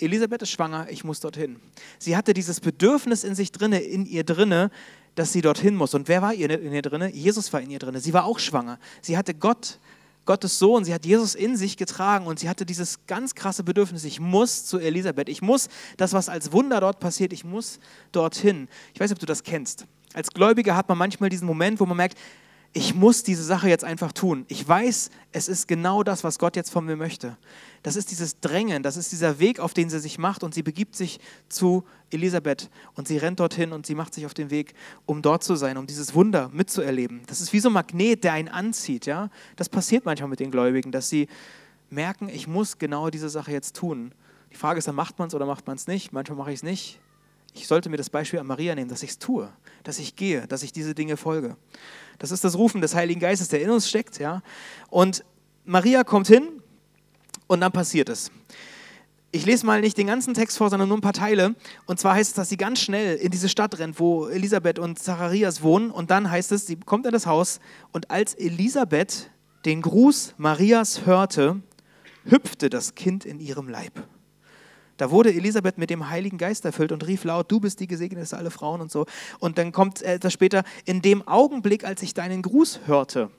Elisabeth 0.00 0.42
ist 0.42 0.50
schwanger, 0.50 0.88
ich 0.90 1.04
muss 1.04 1.20
dorthin. 1.20 1.60
Sie 1.98 2.16
hatte 2.16 2.34
dieses 2.34 2.60
Bedürfnis 2.60 3.22
in 3.22 3.34
sich 3.34 3.52
drinne, 3.52 3.80
in 3.80 4.06
ihr 4.06 4.24
drinne, 4.24 4.70
dass 5.14 5.32
sie 5.32 5.40
dorthin 5.40 5.76
muss. 5.76 5.94
Und 5.94 6.08
wer 6.08 6.22
war 6.22 6.34
in 6.34 6.72
ihr 6.72 6.82
drinne? 6.82 7.12
Jesus 7.14 7.52
war 7.52 7.60
in 7.60 7.70
ihr 7.70 7.78
drinne. 7.78 8.00
Sie 8.00 8.12
war 8.12 8.24
auch 8.24 8.40
schwanger. 8.40 8.78
Sie 9.00 9.16
hatte 9.16 9.34
Gott, 9.34 9.78
Gottes 10.24 10.58
Sohn, 10.58 10.84
sie 10.84 10.94
hat 10.94 11.04
Jesus 11.04 11.34
in 11.34 11.56
sich 11.56 11.76
getragen 11.76 12.26
und 12.26 12.38
sie 12.38 12.48
hatte 12.48 12.64
dieses 12.64 13.06
ganz 13.06 13.34
krasse 13.34 13.62
Bedürfnis, 13.62 14.04
ich 14.04 14.20
muss 14.20 14.64
zu 14.64 14.78
Elisabeth, 14.78 15.28
ich 15.28 15.42
muss 15.42 15.68
das, 15.96 16.12
was 16.12 16.28
als 16.28 16.52
Wunder 16.52 16.80
dort 16.80 17.00
passiert, 17.00 17.32
ich 17.32 17.44
muss 17.44 17.78
dorthin. 18.12 18.68
Ich 18.94 19.00
weiß 19.00 19.10
nicht, 19.10 19.16
ob 19.16 19.20
du 19.20 19.26
das 19.26 19.42
kennst. 19.42 19.86
Als 20.14 20.30
Gläubiger 20.30 20.76
hat 20.76 20.88
man 20.88 20.96
manchmal 20.96 21.28
diesen 21.28 21.46
Moment, 21.46 21.80
wo 21.80 21.86
man 21.86 21.96
merkt, 21.96 22.18
ich 22.76 22.92
muss 22.92 23.22
diese 23.22 23.44
Sache 23.44 23.68
jetzt 23.68 23.84
einfach 23.84 24.10
tun. 24.10 24.44
Ich 24.48 24.66
weiß, 24.68 25.10
es 25.30 25.48
ist 25.48 25.68
genau 25.68 26.02
das, 26.02 26.24
was 26.24 26.40
Gott 26.40 26.56
jetzt 26.56 26.70
von 26.70 26.84
mir 26.84 26.96
möchte. 26.96 27.38
Das 27.84 27.94
ist 27.94 28.10
dieses 28.10 28.40
Drängen, 28.40 28.82
das 28.82 28.96
ist 28.96 29.12
dieser 29.12 29.38
Weg, 29.38 29.60
auf 29.60 29.74
den 29.74 29.88
sie 29.88 30.00
sich 30.00 30.18
macht 30.18 30.42
und 30.42 30.54
sie 30.54 30.64
begibt 30.64 30.96
sich 30.96 31.20
zu 31.48 31.84
Elisabeth 32.10 32.68
und 32.94 33.06
sie 33.06 33.16
rennt 33.16 33.38
dorthin 33.38 33.70
und 33.72 33.86
sie 33.86 33.94
macht 33.94 34.12
sich 34.12 34.26
auf 34.26 34.34
den 34.34 34.50
Weg, 34.50 34.74
um 35.06 35.22
dort 35.22 35.44
zu 35.44 35.54
sein, 35.54 35.76
um 35.76 35.86
dieses 35.86 36.14
Wunder 36.16 36.50
mitzuerleben. 36.52 37.22
Das 37.28 37.40
ist 37.40 37.52
wie 37.52 37.60
so 37.60 37.68
ein 37.68 37.74
Magnet, 37.74 38.24
der 38.24 38.32
einen 38.32 38.48
anzieht. 38.48 39.06
Ja? 39.06 39.30
Das 39.54 39.68
passiert 39.68 40.04
manchmal 40.04 40.30
mit 40.30 40.40
den 40.40 40.50
Gläubigen, 40.50 40.90
dass 40.90 41.08
sie 41.08 41.28
merken, 41.90 42.28
ich 42.28 42.48
muss 42.48 42.78
genau 42.78 43.08
diese 43.08 43.28
Sache 43.28 43.52
jetzt 43.52 43.76
tun. 43.76 44.12
Die 44.50 44.56
Frage 44.56 44.78
ist 44.80 44.88
dann, 44.88 44.96
macht 44.96 45.16
man 45.20 45.28
es 45.28 45.34
oder 45.34 45.46
macht 45.46 45.68
man 45.68 45.76
es 45.76 45.86
nicht? 45.86 46.12
Manchmal 46.12 46.38
mache 46.38 46.50
ich 46.50 46.56
es 46.56 46.62
nicht. 46.64 46.98
Ich 47.54 47.68
sollte 47.68 47.88
mir 47.88 47.96
das 47.96 48.10
Beispiel 48.10 48.40
an 48.40 48.46
Maria 48.46 48.74
nehmen, 48.74 48.90
dass 48.90 49.04
ich 49.04 49.10
es 49.10 49.18
tue, 49.18 49.50
dass 49.84 50.00
ich 50.00 50.16
gehe, 50.16 50.46
dass 50.48 50.64
ich 50.64 50.72
diese 50.72 50.94
Dinge 50.94 51.16
folge. 51.16 51.56
Das 52.18 52.32
ist 52.32 52.42
das 52.42 52.58
Rufen 52.58 52.80
des 52.80 52.94
Heiligen 52.94 53.20
Geistes, 53.20 53.48
der 53.48 53.62
in 53.62 53.70
uns 53.70 53.88
steckt. 53.88 54.18
Ja? 54.18 54.42
Und 54.90 55.24
Maria 55.64 56.02
kommt 56.02 56.26
hin 56.26 56.60
und 57.46 57.60
dann 57.60 57.70
passiert 57.72 58.08
es. 58.08 58.32
Ich 59.30 59.46
lese 59.46 59.66
mal 59.66 59.80
nicht 59.80 59.96
den 59.96 60.08
ganzen 60.08 60.34
Text 60.34 60.58
vor, 60.58 60.68
sondern 60.68 60.88
nur 60.88 60.98
ein 60.98 61.00
paar 61.00 61.12
Teile. 61.12 61.54
Und 61.86 61.98
zwar 61.98 62.14
heißt 62.14 62.30
es, 62.30 62.34
dass 62.34 62.48
sie 62.48 62.56
ganz 62.56 62.80
schnell 62.80 63.16
in 63.16 63.30
diese 63.30 63.48
Stadt 63.48 63.78
rennt, 63.78 63.98
wo 63.98 64.26
Elisabeth 64.28 64.78
und 64.78 64.98
Zacharias 64.98 65.62
wohnen. 65.62 65.90
Und 65.90 66.10
dann 66.10 66.30
heißt 66.30 66.52
es, 66.52 66.66
sie 66.66 66.76
kommt 66.76 67.06
in 67.06 67.12
das 67.12 67.26
Haus 67.26 67.60
und 67.92 68.10
als 68.10 68.34
Elisabeth 68.34 69.30
den 69.64 69.80
Gruß 69.80 70.34
Marias 70.38 71.06
hörte, 71.06 71.60
hüpfte 72.24 72.70
das 72.70 72.94
Kind 72.94 73.24
in 73.24 73.40
ihrem 73.40 73.68
Leib. 73.68 74.06
Da 74.96 75.10
wurde 75.10 75.34
Elisabeth 75.34 75.78
mit 75.78 75.90
dem 75.90 76.08
Heiligen 76.08 76.38
Geist 76.38 76.64
erfüllt 76.64 76.92
und 76.92 77.06
rief 77.06 77.24
laut, 77.24 77.50
du 77.50 77.60
bist 77.60 77.80
die 77.80 77.86
gesegnete 77.86 78.36
aller 78.36 78.50
Frauen 78.50 78.80
und 78.80 78.90
so. 78.90 79.06
Und 79.40 79.58
dann 79.58 79.72
kommt 79.72 80.02
etwas 80.02 80.32
später, 80.32 80.62
in 80.84 81.02
dem 81.02 81.26
Augenblick, 81.26 81.84
als 81.84 82.02
ich 82.02 82.14
deinen 82.14 82.42
Gruß 82.42 82.80
hörte, 82.86 83.30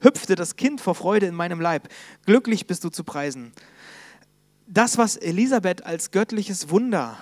hüpfte 0.00 0.34
das 0.34 0.56
Kind 0.56 0.80
vor 0.80 0.94
Freude 0.94 1.26
in 1.26 1.34
meinem 1.34 1.60
Leib. 1.60 1.88
Glücklich 2.26 2.66
bist 2.66 2.82
du 2.84 2.88
zu 2.88 3.04
preisen. 3.04 3.52
Das, 4.66 4.98
was 4.98 5.16
Elisabeth 5.16 5.86
als 5.86 6.10
göttliches 6.10 6.70
Wunder, 6.70 7.16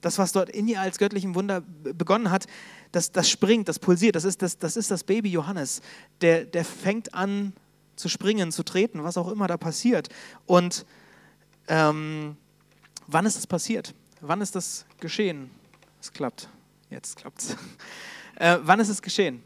das, 0.00 0.18
was 0.18 0.32
dort 0.32 0.48
in 0.48 0.66
ihr 0.66 0.80
als 0.80 0.98
göttlichen 0.98 1.34
Wunder 1.34 1.60
begonnen 1.60 2.30
hat, 2.30 2.46
das, 2.92 3.12
das 3.12 3.28
springt, 3.28 3.68
das 3.68 3.78
pulsiert, 3.78 4.16
das 4.16 4.24
ist 4.24 4.40
das, 4.40 4.58
das 4.58 4.76
ist 4.76 4.90
das 4.90 5.04
Baby 5.04 5.30
Johannes. 5.30 5.82
Der, 6.22 6.44
der 6.44 6.64
fängt 6.64 7.12
an 7.12 7.52
zu 7.96 8.08
springen, 8.08 8.50
zu 8.50 8.62
treten, 8.62 9.04
was 9.04 9.18
auch 9.18 9.28
immer 9.28 9.46
da 9.46 9.58
passiert. 9.58 10.08
Und 10.46 10.86
ähm, 11.68 12.36
Wann 13.12 13.26
ist 13.26 13.36
es 13.36 13.46
passiert? 13.46 13.92
Wann 14.20 14.40
ist 14.40 14.54
das 14.54 14.86
geschehen? 15.00 15.50
Es 16.00 16.12
klappt. 16.12 16.48
Jetzt 16.90 17.16
klappt's. 17.16 17.56
Äh, 18.36 18.58
wann 18.62 18.80
ist 18.80 18.88
es 18.88 19.02
geschehen? 19.02 19.42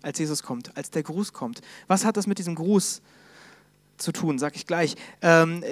Als 0.00 0.20
Jesus 0.20 0.40
kommt, 0.40 0.76
als 0.76 0.90
der 0.90 1.02
Gruß 1.02 1.32
kommt. 1.32 1.60
Was 1.88 2.04
hat 2.04 2.16
das 2.16 2.28
mit 2.28 2.38
diesem 2.38 2.54
Gruß 2.54 3.02
zu 3.96 4.12
tun? 4.12 4.38
Sag 4.38 4.54
ich 4.54 4.64
gleich. 4.64 4.94
Ähm, 5.22 5.64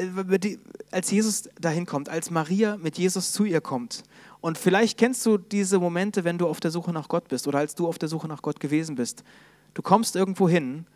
die, 0.43 0.59
als 0.91 1.13
Jesus 1.13 1.49
dahin 1.61 1.87
kommt, 1.87 2.09
als 2.09 2.33
Maria 2.33 2.77
mit 2.77 2.99
Jesus 2.99 3.31
zu 3.31 3.45
ihr 3.45 3.61
kommt. 3.61 4.03
Und 4.41 4.59
vielleicht 4.59 4.99
kennst 4.99 5.25
du 5.25 5.39
diese 5.39 5.79
Momente, 5.79 6.25
wenn 6.25 6.37
du 6.37 6.49
auf 6.49 6.59
der 6.59 6.73
Suche 6.73 6.93
nach 6.93 7.07
Gott 7.07 7.29
bist 7.29 7.47
oder 7.47 7.61
als 7.61 7.77
du 7.77 7.87
auf 7.87 8.01
der 8.01 8.09
Suche 8.09 8.27
nach 8.27 8.43
Gott 8.43 8.59
gewesen 8.59 8.97
bist. 8.97 9.23
Du 9.75 9.83
kommst 9.83 10.17
irgendwo 10.17 10.49
hin 10.49 10.87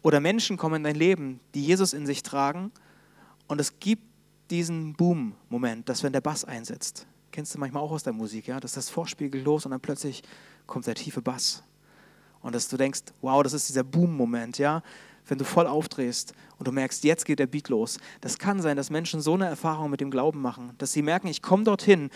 oder 0.00 0.20
Menschen 0.20 0.56
kommen 0.56 0.76
in 0.76 0.84
dein 0.84 0.96
Leben, 0.96 1.40
die 1.54 1.62
Jesus 1.62 1.92
in 1.92 2.06
sich 2.06 2.22
tragen 2.22 2.72
und 3.48 3.60
es 3.60 3.78
gibt 3.80 4.15
diesen 4.50 4.94
Boom-Moment, 4.94 5.88
dass 5.88 6.02
wenn 6.02 6.12
der 6.12 6.20
Bass 6.20 6.44
einsetzt, 6.44 7.06
kennst 7.32 7.54
du 7.54 7.58
manchmal 7.58 7.82
auch 7.82 7.90
aus 7.90 8.02
der 8.02 8.12
Musik, 8.12 8.46
ja, 8.46 8.60
dass 8.60 8.72
das 8.72 8.88
Vorspiegel 8.88 9.42
los 9.42 9.64
und 9.64 9.72
dann 9.72 9.80
plötzlich 9.80 10.22
kommt 10.66 10.86
der 10.86 10.94
tiefe 10.94 11.20
Bass. 11.20 11.62
Und 12.40 12.54
dass 12.54 12.68
du 12.68 12.76
denkst, 12.76 13.02
wow, 13.20 13.42
das 13.42 13.52
ist 13.52 13.68
dieser 13.68 13.84
Boom-Moment, 13.84 14.58
ja, 14.58 14.82
wenn 15.26 15.38
du 15.38 15.44
voll 15.44 15.66
aufdrehst 15.66 16.32
und 16.58 16.68
du 16.68 16.72
merkst, 16.72 17.02
jetzt 17.04 17.24
geht 17.24 17.40
der 17.40 17.46
Beat 17.46 17.68
los. 17.68 17.98
Das 18.20 18.38
kann 18.38 18.62
sein, 18.62 18.76
dass 18.76 18.90
Menschen 18.90 19.20
so 19.20 19.34
eine 19.34 19.46
Erfahrung 19.46 19.90
mit 19.90 20.00
dem 20.00 20.10
Glauben 20.10 20.40
machen, 20.40 20.72
dass 20.78 20.92
sie 20.92 21.02
merken, 21.02 21.26
ich 21.26 21.42
komme 21.42 21.64
dorthin, 21.64 22.10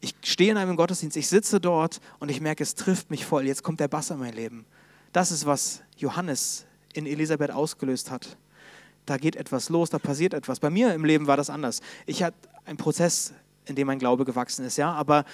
ich 0.00 0.14
stehe 0.24 0.52
in 0.52 0.56
einem 0.56 0.76
Gottesdienst, 0.76 1.16
ich 1.16 1.28
sitze 1.28 1.60
dort 1.60 2.00
und 2.18 2.28
ich 2.30 2.40
merke, 2.40 2.62
es 2.62 2.74
trifft 2.74 3.10
mich 3.10 3.24
voll, 3.24 3.46
jetzt 3.46 3.62
kommt 3.62 3.80
der 3.80 3.88
Bass 3.88 4.10
in 4.10 4.18
mein 4.18 4.34
Leben. 4.34 4.64
Das 5.12 5.30
ist, 5.30 5.46
was 5.46 5.82
Johannes 5.96 6.64
in 6.94 7.06
Elisabeth 7.06 7.50
ausgelöst 7.50 8.10
hat 8.10 8.36
da 9.06 9.16
geht 9.16 9.36
etwas 9.36 9.68
los, 9.68 9.90
da 9.90 9.98
passiert 9.98 10.34
etwas. 10.34 10.60
Bei 10.60 10.70
mir 10.70 10.94
im 10.94 11.04
Leben 11.04 11.26
war 11.26 11.36
das 11.36 11.50
anders. 11.50 11.80
Ich 12.06 12.22
hatte 12.22 12.36
einen 12.64 12.76
Prozess, 12.76 13.32
in 13.64 13.74
dem 13.74 13.86
mein 13.86 13.98
Glaube 13.98 14.24
gewachsen 14.24 14.64
ist, 14.64 14.76
ja, 14.76 14.92
aber 14.92 15.24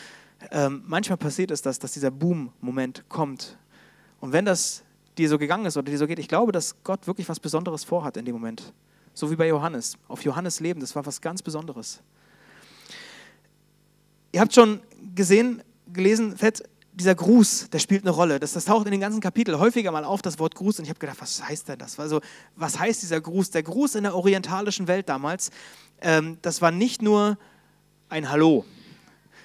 ähm, 0.50 0.82
manchmal 0.86 1.18
passiert 1.18 1.50
es, 1.50 1.62
dass, 1.62 1.78
dass 1.78 1.92
dieser 1.92 2.10
Boom-Moment 2.10 3.04
kommt. 3.08 3.58
Und 4.20 4.32
wenn 4.32 4.44
das 4.44 4.82
dir 5.16 5.28
so 5.28 5.38
gegangen 5.38 5.66
ist 5.66 5.76
oder 5.76 5.90
dir 5.90 5.98
so 5.98 6.06
geht, 6.06 6.18
ich 6.18 6.28
glaube, 6.28 6.52
dass 6.52 6.82
Gott 6.84 7.06
wirklich 7.06 7.28
was 7.28 7.40
Besonderes 7.40 7.84
vorhat 7.84 8.16
in 8.16 8.24
dem 8.24 8.34
Moment. 8.34 8.72
So 9.14 9.30
wie 9.30 9.36
bei 9.36 9.48
Johannes. 9.48 9.98
Auf 10.06 10.22
Johannes 10.22 10.60
Leben, 10.60 10.80
das 10.80 10.94
war 10.94 11.04
was 11.04 11.20
ganz 11.20 11.42
Besonderes. 11.42 12.00
Ihr 14.32 14.40
habt 14.40 14.54
schon 14.54 14.80
gesehen, 15.14 15.62
gelesen, 15.92 16.36
Fett, 16.36 16.62
dieser 16.98 17.14
Gruß, 17.14 17.70
der 17.70 17.78
spielt 17.78 18.02
eine 18.02 18.10
Rolle. 18.10 18.40
Das, 18.40 18.52
das 18.52 18.64
taucht 18.64 18.86
in 18.86 18.90
den 18.90 19.00
ganzen 19.00 19.20
Kapiteln 19.20 19.58
häufiger 19.58 19.92
mal 19.92 20.04
auf, 20.04 20.20
das 20.20 20.38
Wort 20.38 20.54
Gruß. 20.56 20.78
Und 20.78 20.84
ich 20.84 20.90
habe 20.90 20.98
gedacht, 20.98 21.20
was 21.20 21.42
heißt 21.42 21.68
denn 21.68 21.78
das? 21.78 21.98
Also, 21.98 22.20
was 22.56 22.78
heißt 22.78 23.02
dieser 23.02 23.20
Gruß? 23.20 23.50
Der 23.50 23.62
Gruß 23.62 23.94
in 23.94 24.02
der 24.02 24.14
orientalischen 24.14 24.88
Welt 24.88 25.08
damals, 25.08 25.50
ähm, 26.00 26.38
das 26.42 26.60
war 26.60 26.72
nicht 26.72 27.00
nur 27.00 27.38
ein 28.08 28.28
Hallo, 28.28 28.64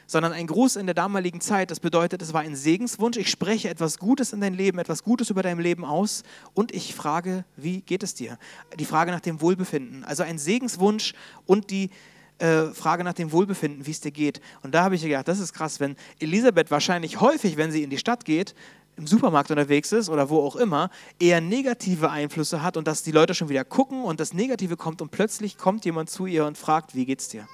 sondern 0.08 0.34
ein 0.34 0.48
Gruß 0.48 0.78
in 0.78 0.88
der 0.88 0.96
damaligen 0.96 1.42
Zeit. 1.42 1.70
Das 1.70 1.80
bedeutet, 1.80 2.22
es 2.24 2.34
war 2.34 2.42
ein 2.42 2.56
Segenswunsch. 2.56 3.18
Ich 3.18 3.30
spreche 3.30 3.70
etwas 3.70 4.00
Gutes 4.00 4.34
in 4.34 4.42
dein 4.42 4.56
Leben, 4.56 4.80
etwas 4.80 5.04
Gutes 5.04 5.30
über 5.30 5.44
dein 5.44 5.60
Leben 5.60 5.86
aus 5.86 6.24
und 6.56 6.74
ich 6.74 6.96
frage, 6.96 7.46
wie 7.56 7.82
geht 7.82 8.02
es 8.02 8.16
dir? 8.16 8.39
Die 8.80 8.86
Frage 8.86 9.12
nach 9.12 9.22
dem 9.22 9.42
Wohlbefinden. 9.42 10.04
Also 10.04 10.24
ein 10.24 10.39
Segenswunsch 10.39 11.13
und 11.46 11.70
die 11.70 11.92
äh, 12.39 12.65
Frage 12.74 13.04
nach 13.04 13.13
dem 13.13 13.32
Wohlbefinden, 13.32 13.86
wie 13.86 13.91
es 13.91 14.02
dir 14.02 14.12
geht. 14.12 14.41
Und 14.62 14.74
da 14.74 14.84
habe 14.84 14.96
ich 14.96 15.04
gedacht, 15.04 15.28
das 15.28 15.39
ist 15.39 15.54
krass, 15.54 15.80
wenn 15.80 15.96
Elisabeth 16.19 16.72
wahrscheinlich 16.72 17.22
häufig, 17.22 17.58
wenn 17.58 17.72
sie 17.72 17.84
in 17.84 17.89
die 17.89 17.98
Stadt 17.98 18.26
geht, 18.26 18.56
im 18.96 19.08
Supermarkt 19.08 19.50
unterwegs 19.50 19.91
ist 19.91 20.10
oder 20.10 20.30
wo 20.30 20.39
auch 20.39 20.56
immer, 20.56 20.89
eher 21.19 21.41
negative 21.41 22.12
Einflüsse 22.12 22.62
hat 22.62 22.78
und 22.78 22.88
dass 22.88 23.04
die 23.04 23.12
Leute 23.12 23.34
schon 23.34 23.50
wieder 23.50 23.65
gucken 23.65 24.04
und 24.04 24.19
das 24.19 24.34
Negative 24.34 24.78
kommt 24.78 25.02
und 25.02 25.10
plötzlich 25.10 25.58
kommt 25.58 25.86
jemand 25.86 26.10
zu 26.10 26.26
ihr 26.26 26.46
und 26.46 26.58
fragt, 26.58 26.96
wie 26.96 27.06
geht's 27.06 27.30
dir? 27.30 27.48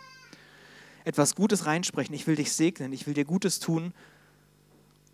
Etwas 1.05 1.35
Gutes 1.35 1.65
reinsprechen, 1.65 2.13
ich 2.13 2.27
will 2.27 2.35
dich 2.35 2.51
segnen, 2.51 2.91
ich 2.91 3.07
will 3.07 3.13
dir 3.13 3.25
Gutes 3.25 3.59
tun 3.59 3.93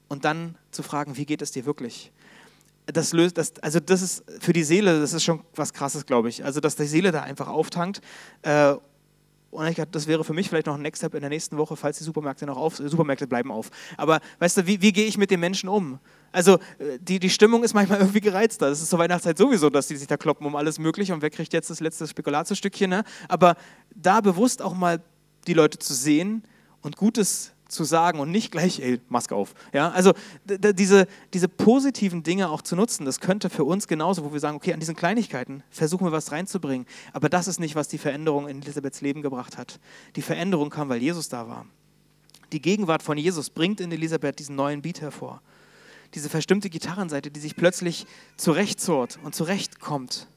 und 0.08 0.26
dann 0.26 0.56
zu 0.72 0.84
fragen, 0.84 1.18
wie 1.18 1.26
geht 1.26 1.42
es 1.42 1.52
dir 1.52 1.66
wirklich? 1.66 2.12
Das 2.88 3.14
löst, 3.14 3.38
das, 3.38 3.54
also 3.62 3.80
das 3.80 4.02
ist 4.02 4.24
für 4.40 4.54
die 4.54 4.64
Seele, 4.64 5.00
das 5.00 5.14
ist 5.14 5.24
schon 5.24 5.42
was 5.56 5.74
Krasses, 5.74 6.06
glaube 6.06 6.30
ich. 6.30 6.46
Also, 6.46 6.60
dass 6.60 6.76
die 6.76 6.86
Seele 6.86 7.12
da 7.12 7.24
einfach 7.24 7.48
auftankt. 7.48 8.00
Äh, 8.44 8.76
und 9.56 9.68
ich 9.68 9.76
dachte, 9.76 9.92
das 9.92 10.08
wäre 10.08 10.24
für 10.24 10.34
mich 10.34 10.50
vielleicht 10.50 10.68
noch 10.68 10.76
ein 10.76 10.82
Next 10.82 11.00
Step 11.00 11.14
in 11.14 11.22
der 11.22 11.30
nächsten 11.30 11.58
Woche, 11.58 11.76
falls 11.76 11.98
die 11.98 12.04
Supermärkte 12.04 12.46
noch 12.46 12.58
auf, 12.58 12.78
Supermärkte 12.78 13.28
bleiben 13.28 13.52
auf. 13.52 13.72
Aber 13.98 14.20
weißt 14.40 14.58
du, 14.58 14.68
wie, 14.68 14.82
wie 14.82 14.92
gehe 14.92 15.06
ich 15.06 15.18
mit 15.18 15.32
den 15.32 15.40
Menschen 15.40 15.70
um? 15.70 16.00
Also 16.32 16.56
äh, 16.78 17.00
die, 17.00 17.20
die 17.20 17.30
Stimmung 17.30 17.64
ist 17.64 17.74
manchmal 17.74 18.00
irgendwie 18.02 18.22
gereizter. 18.22 18.70
Das 18.70 18.82
ist 18.82 18.90
zur 18.90 19.00
Weihnachtszeit 19.00 19.38
sowieso, 19.38 19.70
dass 19.70 19.88
die 19.88 19.96
sich 19.96 20.08
da 20.08 20.18
kloppen 20.18 20.46
um 20.46 20.56
alles 20.56 20.80
Mögliche 20.80 21.14
und 21.14 21.22
wer 21.22 21.30
kriegt 21.30 21.54
jetzt 21.54 21.70
das 21.70 21.80
letzte 21.80 22.08
Spekulatiusstückchen. 22.08 22.90
Ne? 22.90 23.04
Aber 23.30 23.56
da 23.96 24.22
bewusst 24.22 24.62
auch 24.62 24.74
mal 24.74 25.02
die 25.48 25.54
Leute 25.54 25.80
zu 25.80 25.94
sehen 25.94 26.44
und 26.82 26.98
Gutes 26.98 27.55
zu 27.68 27.84
sagen 27.84 28.20
und 28.20 28.32
nicht 28.32 28.52
gleich, 28.52 28.80
ey, 28.80 29.00
Maske 29.10 29.36
auf. 29.36 29.54
Ja, 29.74 29.90
also 29.92 30.14
diese, 30.46 31.08
diese 31.34 31.48
positiven 31.48 32.24
Dinge 32.24 32.50
auch 32.50 32.62
zu 32.62 32.76
nutzen, 32.76 33.06
das 33.06 33.20
könnte 33.20 33.50
für 33.50 33.64
uns 33.64 33.88
genauso, 33.88 34.24
wo 34.24 34.34
wir 34.34 34.40
sagen, 34.40 34.56
okay, 34.56 34.74
an 34.74 34.80
diesen 34.80 34.96
Kleinigkeiten 34.96 35.64
versuchen 35.70 36.06
wir 36.06 36.12
was 36.12 36.32
reinzubringen. 36.32 36.86
Aber 37.14 37.30
das 37.30 37.48
ist 37.48 37.60
nicht, 37.60 37.76
was 37.76 37.88
die 37.88 37.98
Veränderung 37.98 38.48
in 38.48 38.62
Elisabeths 38.62 39.02
Leben 39.02 39.22
gebracht 39.22 39.58
hat. 39.58 39.80
Die 40.16 40.22
Veränderung 40.22 40.70
kam, 40.70 40.90
weil 40.90 41.02
Jesus 41.02 41.30
da 41.30 41.48
war. 41.48 41.66
Die 42.52 42.62
Gegenwart 42.62 43.04
von 43.04 43.18
Jesus 43.18 43.50
bringt 43.50 43.82
in 43.82 43.92
Elisabeth 43.92 44.40
diesen 44.40 44.56
neuen 44.56 44.82
Beat 44.82 45.02
hervor. 45.02 45.42
Diese 46.14 46.30
verstimmte 46.30 46.70
Gitarrenseite, 46.70 47.32
die 47.32 47.40
sich 47.40 47.56
plötzlich 47.56 48.06
zurechtzurrt 48.38 49.20
und 49.24 49.36
zurechtkommt. 49.36 50.28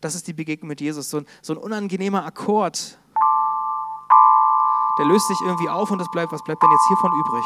Das 0.00 0.14
ist 0.14 0.28
die 0.28 0.32
Begegnung 0.32 0.68
mit 0.68 0.80
Jesus. 0.80 1.10
So 1.10 1.18
ein, 1.18 1.26
so 1.42 1.54
ein 1.54 1.56
unangenehmer 1.56 2.24
Akkord, 2.24 2.98
der 5.00 5.08
löst 5.08 5.28
sich 5.28 5.40
irgendwie 5.40 5.70
auf 5.70 5.90
und 5.90 5.98
das 5.98 6.10
bleibt, 6.10 6.30
was 6.30 6.44
bleibt 6.44 6.62
denn 6.62 6.70
jetzt 6.70 6.86
hiervon 6.88 7.10
übrig? 7.12 7.44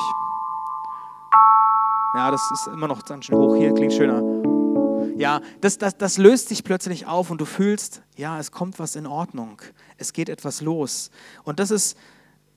Ja, 2.13 2.33
das 2.33 2.51
ist 2.51 2.67
immer 2.67 2.89
noch 2.89 3.05
ganz 3.05 3.27
schön 3.27 3.37
hoch 3.37 3.55
hier, 3.55 3.73
klingt 3.73 3.93
schöner. 3.93 4.23
Ja, 5.17 5.41
das, 5.61 5.79
das, 5.79 5.97
das 5.97 6.19
löst 6.19 6.49
sich 6.49 6.65
plötzlich 6.65 7.07
auf 7.07 7.31
und 7.31 7.41
du 7.41 7.45
fühlst, 7.45 8.03
ja, 8.17 8.41
es 8.41 8.51
kommt 8.51 8.81
was 8.81 8.97
in 8.97 9.07
Ordnung. 9.07 9.63
Es 9.99 10.13
geht 10.13 10.29
etwas 10.29 10.63
los. 10.63 11.13
Und 11.45 11.61
das 11.61 11.71
ist 11.71 11.97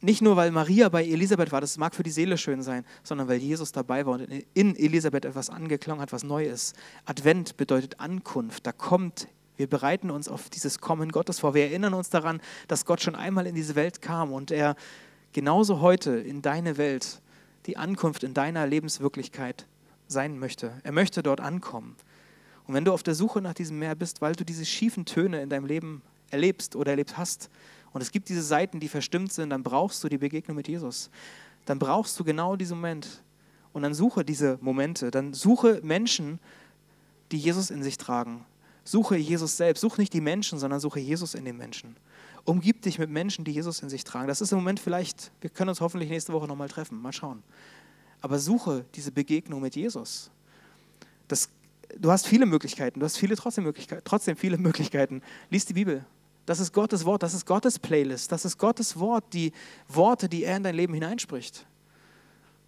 nicht 0.01 0.23
nur, 0.23 0.36
weil 0.36 0.49
Maria 0.49 0.89
bei 0.89 1.05
Elisabeth 1.05 1.51
war, 1.51 1.62
das 1.62 1.77
mag 1.77 1.93
für 1.93 2.01
die 2.01 2.10
Seele 2.10 2.36
schön 2.36 2.63
sein, 2.63 2.83
sondern 3.03 3.27
weil 3.27 3.38
Jesus 3.38 3.71
dabei 3.71 4.03
war 4.03 4.15
und 4.15 4.27
in 4.55 4.75
Elisabeth 4.75 5.25
etwas 5.25 5.51
angeklungen 5.51 6.01
hat, 6.01 6.12
was 6.12 6.23
neu 6.23 6.45
ist. 6.45 6.75
Advent 7.05 7.55
bedeutet 7.55 7.99
Ankunft. 7.99 8.65
Da 8.65 8.71
kommt 8.71 9.27
wir 9.57 9.67
bereiten 9.67 10.09
uns 10.09 10.29
auf 10.29 10.49
dieses 10.49 10.79
Kommen 10.79 11.11
Gottes 11.11 11.39
vor. 11.39 11.53
Wir 11.53 11.63
erinnern 11.63 11.93
uns 11.93 12.09
daran, 12.09 12.41
dass 12.67 12.85
Gott 12.85 13.01
schon 13.01 13.15
einmal 13.15 13.47
in 13.47 13.55
diese 13.55 13.75
Welt 13.75 14.01
kam 14.01 14.31
und 14.31 14.51
er 14.51 14.75
genauso 15.33 15.81
heute 15.81 16.11
in 16.11 16.41
deine 16.41 16.77
Welt 16.77 17.21
die 17.65 17.77
Ankunft 17.77 18.23
in 18.23 18.33
deiner 18.33 18.65
Lebenswirklichkeit 18.65 19.65
sein 20.07 20.39
möchte. 20.39 20.71
Er 20.83 20.91
möchte 20.91 21.21
dort 21.21 21.41
ankommen. 21.41 21.95
Und 22.65 22.73
wenn 22.73 22.85
du 22.85 22.93
auf 22.93 23.03
der 23.03 23.15
Suche 23.15 23.41
nach 23.41 23.53
diesem 23.53 23.79
Meer 23.79 23.95
bist, 23.95 24.21
weil 24.21 24.33
du 24.33 24.45
diese 24.45 24.65
schiefen 24.65 25.05
Töne 25.05 25.41
in 25.41 25.49
deinem 25.49 25.65
Leben 25.65 26.01
erlebst 26.29 26.75
oder 26.75 26.91
erlebt 26.91 27.17
hast, 27.17 27.49
und 27.93 28.01
es 28.01 28.11
gibt 28.11 28.29
diese 28.29 28.43
Seiten, 28.43 28.79
die 28.79 28.89
verstimmt 28.89 29.33
sind, 29.33 29.49
dann 29.49 29.63
brauchst 29.63 30.03
du 30.03 30.09
die 30.09 30.17
Begegnung 30.17 30.55
mit 30.55 30.67
Jesus. 30.67 31.09
Dann 31.65 31.79
brauchst 31.79 32.19
du 32.19 32.23
genau 32.23 32.55
diesen 32.55 32.77
Moment. 32.77 33.23
Und 33.73 33.81
dann 33.81 33.93
suche 33.93 34.23
diese 34.23 34.57
Momente. 34.61 35.09
Dann 35.09 35.33
suche 35.33 35.79
Menschen, 35.83 36.39
die 37.31 37.37
Jesus 37.37 37.71
in 37.71 37.81
sich 37.81 37.97
tragen. 37.97 38.45
Suche 38.88 39.17
Jesus 39.17 39.58
selbst. 39.58 39.82
Such 39.82 39.97
nicht 39.97 40.13
die 40.13 40.21
Menschen, 40.21 40.60
sondern 40.60 40.80
suche 40.80 41.02
Jesus 41.02 41.36
in 41.36 41.43
den 41.43 41.58
Menschen. 41.58 41.97
Umgib 42.45 42.82
dich 42.84 42.97
mit 42.97 43.10
Menschen, 43.10 43.43
die 43.43 43.52
Jesus 43.52 43.82
in 43.82 43.89
sich 43.89 44.06
tragen. 44.06 44.30
Das 44.30 44.39
ist 44.39 44.54
im 44.54 44.60
Moment 44.60 44.80
vielleicht, 44.80 45.30
wir 45.41 45.50
können 45.50 45.67
uns 45.67 45.82
hoffentlich 45.82 46.10
nächste 46.10 46.32
Woche 46.32 46.47
nochmal 46.47 46.69
treffen. 46.69 47.02
Mal 47.02 47.12
schauen. 47.12 47.43
Aber 48.21 48.39
suche 48.39 48.86
diese 48.95 49.12
Begegnung 49.12 49.62
mit 49.62 49.76
Jesus. 49.76 50.32
Das, 51.28 51.50
du 51.97 52.10
hast 52.10 52.28
viele 52.28 52.45
Möglichkeiten. 52.45 53.02
Du 53.02 53.06
hast 53.06 53.17
viele 53.17 53.36
trotzdem, 53.36 53.65
Möglichkeiten, 53.65 54.04
trotzdem 54.06 54.38
viele 54.38 54.58
Möglichkeiten. 54.58 55.21
Lies 55.50 55.65
die 55.65 55.73
Bibel. 55.73 56.06
Das 56.45 56.62
ist 56.62 56.71
Gottes 56.71 57.04
Wort. 57.04 57.23
Das 57.23 57.34
ist 57.34 57.45
Gottes 57.45 57.78
Playlist. 57.80 58.32
Das 58.32 58.45
ist 58.45 58.58
Gottes 58.58 58.97
Wort, 58.97 59.26
die 59.34 59.52
Worte, 59.89 60.30
die 60.30 60.45
er 60.45 60.56
in 60.56 60.63
dein 60.63 60.76
Leben 60.76 60.93
hineinspricht. 60.93 61.65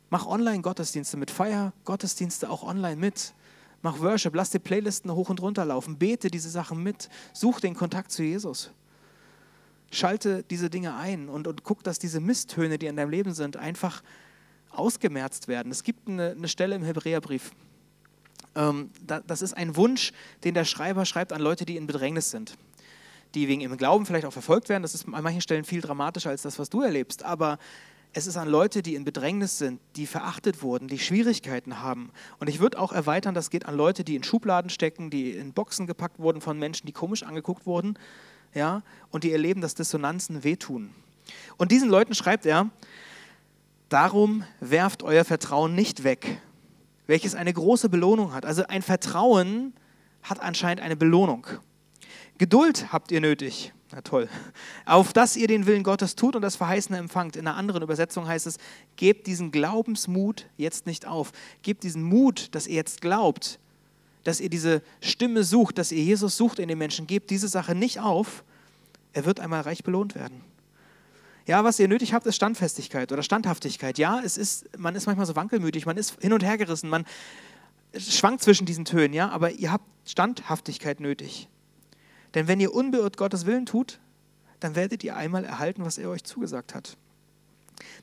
Mach 0.10 0.26
Online-Gottesdienste 0.26 1.16
mit. 1.16 1.32
Feier 1.32 1.72
Gottesdienste 1.86 2.50
auch 2.50 2.64
online 2.64 2.98
mit. 2.98 3.34
Mach 3.82 4.00
Worship, 4.00 4.36
lass 4.36 4.50
die 4.50 4.60
Playlisten 4.60 5.12
hoch 5.14 5.30
und 5.30 5.42
runter 5.42 5.66
laufen, 5.66 5.98
bete 5.98 6.30
diese 6.30 6.50
Sachen 6.50 6.84
mit, 6.84 7.10
such 7.34 7.62
den 7.62 7.76
Kontakt 7.76 8.12
zu 8.12 8.24
Jesus. 8.24 8.72
Schalte 9.92 10.44
diese 10.44 10.70
Dinge 10.70 10.96
ein 10.96 11.30
und, 11.30 11.48
und 11.48 11.64
guck, 11.64 11.84
dass 11.84 11.98
diese 11.98 12.20
Misstöne, 12.20 12.78
die 12.78 12.88
in 12.88 12.96
deinem 12.96 13.10
Leben 13.10 13.34
sind, 13.34 13.58
einfach 13.58 14.04
ausgemerzt 14.72 15.48
werden. 15.48 15.72
Es 15.72 15.84
gibt 15.84 16.08
eine, 16.08 16.32
eine 16.32 16.48
Stelle 16.48 16.76
im 16.76 16.84
Hebräerbrief. 16.84 17.52
Ähm, 18.56 18.92
da, 19.06 19.22
das 19.22 19.42
ist 19.42 19.54
ein 19.54 19.76
Wunsch, 19.76 20.12
den 20.44 20.54
der 20.54 20.66
Schreiber 20.66 21.06
schreibt 21.06 21.34
an 21.34 21.42
Leute, 21.42 21.66
die 21.66 21.78
in 21.78 21.88
Bedrängnis 21.88 22.32
sind. 22.32 22.58
Die 23.36 23.48
wegen 23.48 23.62
ihrem 23.62 23.78
Glauben 23.78 24.06
vielleicht 24.06 24.26
auch 24.26 24.34
verfolgt 24.34 24.70
werden. 24.70 24.82
Das 24.84 24.96
ist 24.96 25.08
an 25.08 25.24
manchen 25.24 25.42
Stellen 25.42 25.64
viel 25.64 25.82
dramatischer 25.82 26.32
als 26.32 26.42
das, 26.42 26.60
was 26.60 26.70
du 26.70 26.82
erlebst. 26.82 27.24
Aber 27.24 27.60
es 28.14 28.26
ist 28.26 28.38
an 28.38 28.50
Leute, 28.50 28.82
die 28.82 28.96
in 28.96 29.04
Bedrängnis 29.04 29.60
sind, 29.60 29.80
die 29.96 30.08
verachtet 30.08 30.64
wurden, 30.64 30.88
die 30.88 31.00
Schwierigkeiten 31.00 31.82
haben. 31.82 32.12
Und 32.40 32.50
ich 32.50 32.60
würde 32.60 32.80
auch 32.80 32.92
erweitern, 32.92 33.36
das 33.36 33.50
geht 33.50 33.66
an 33.68 33.76
Leute, 33.76 34.04
die 34.04 34.16
in 34.16 34.24
Schubladen 34.24 34.70
stecken, 34.70 35.10
die 35.10 35.32
in 35.32 35.54
Boxen 35.54 35.86
gepackt 35.86 36.20
wurden 36.20 36.42
von 36.42 36.58
Menschen, 36.58 36.88
die 36.88 36.92
komisch 36.92 37.24
angeguckt 37.24 37.66
wurden, 37.66 38.00
ja, 38.54 38.82
und 39.12 39.24
die 39.24 39.32
erleben, 39.32 39.62
dass 39.62 39.76
Dissonanzen 39.76 40.44
wehtun. 40.44 40.90
Und 41.58 41.72
diesen 41.72 41.90
Leuten 41.90 42.16
schreibt 42.16 42.48
er, 42.48 42.70
darum 43.90 44.44
werft 44.60 45.04
euer 45.04 45.24
Vertrauen 45.24 45.76
nicht 45.76 46.04
weg, 46.04 46.42
welches 47.06 47.36
eine 47.36 47.54
große 47.54 47.90
Belohnung 47.90 48.34
hat. 48.34 48.44
Also 48.44 48.66
ein 48.68 48.82
Vertrauen 48.82 49.74
hat 50.24 50.40
anscheinend 50.40 50.82
eine 50.82 50.96
Belohnung. 50.96 51.46
Geduld 52.40 52.92
habt 52.92 53.12
ihr 53.12 53.22
nötig. 53.22 53.72
Na 53.92 54.02
toll. 54.02 54.30
Auf 54.86 55.14
dass 55.14 55.36
ihr 55.36 55.48
den 55.48 55.66
Willen 55.66 55.84
Gottes 55.84 56.16
tut 56.16 56.36
und 56.36 56.42
das 56.44 56.56
Verheißene 56.56 56.98
empfangt. 56.98 57.36
In 57.36 57.48
einer 57.48 57.58
anderen 57.58 57.82
Übersetzung 57.82 58.28
heißt 58.28 58.46
es, 58.46 58.58
gebt 58.98 59.26
diesen 59.26 59.52
Glaubensmut 59.52 60.46
jetzt 60.58 60.86
nicht 60.86 61.08
auf. 61.08 61.32
Gebt 61.64 61.84
diesen 61.84 62.04
Mut, 62.04 62.50
dass 62.54 62.68
ihr 62.68 62.76
jetzt 62.76 63.02
glaubt, 63.02 63.60
dass 64.24 64.40
ihr 64.40 64.50
diese 64.50 64.84
Stimme 65.02 65.44
sucht, 65.44 65.78
dass 65.80 65.92
ihr 65.92 66.04
Jesus 66.04 66.38
sucht 66.38 66.60
in 66.60 66.68
den 66.68 66.78
Menschen. 66.78 67.08
Gebt 67.08 67.32
diese 67.32 67.48
Sache 67.48 67.74
nicht 67.74 68.00
auf. 68.00 68.44
Er 69.14 69.26
wird 69.26 69.40
einmal 69.40 69.62
reich 69.62 69.84
belohnt 69.84 70.14
werden. 70.14 70.42
Ja, 71.48 71.64
was 71.64 71.80
ihr 71.80 71.88
nötig 71.88 72.14
habt, 72.14 72.28
ist 72.28 72.36
Standfestigkeit 72.36 73.12
oder 73.12 73.24
Standhaftigkeit. 73.24 73.98
Ja, 73.98 74.22
es 74.24 74.38
ist, 74.38 74.78
man 74.78 74.94
ist 74.94 75.08
manchmal 75.08 75.26
so 75.26 75.36
wankelmütig, 75.36 75.88
man 75.88 75.98
ist 75.98 76.22
hin 76.22 76.32
und 76.32 76.44
her 76.44 76.60
gerissen, 76.60 76.92
man 76.92 77.06
schwankt 77.98 78.44
zwischen 78.44 78.68
diesen 78.68 78.86
Tönen, 78.86 79.16
ja, 79.16 79.30
aber 79.30 79.50
ihr 79.54 79.72
habt 79.72 79.86
Standhaftigkeit 80.06 81.00
nötig. 81.00 81.48
Denn 82.34 82.48
wenn 82.48 82.60
ihr 82.60 82.74
unbeirrt 82.74 83.18
Gottes 83.18 83.46
Willen 83.46 83.66
tut, 83.66 84.00
dann 84.60 84.76
werdet 84.76 85.04
ihr 85.04 85.16
einmal 85.16 85.46
erhalten, 85.46 85.86
was 85.86 85.98
er 85.98 86.10
euch 86.10 86.24
zugesagt 86.24 86.76
hat. 86.76 86.98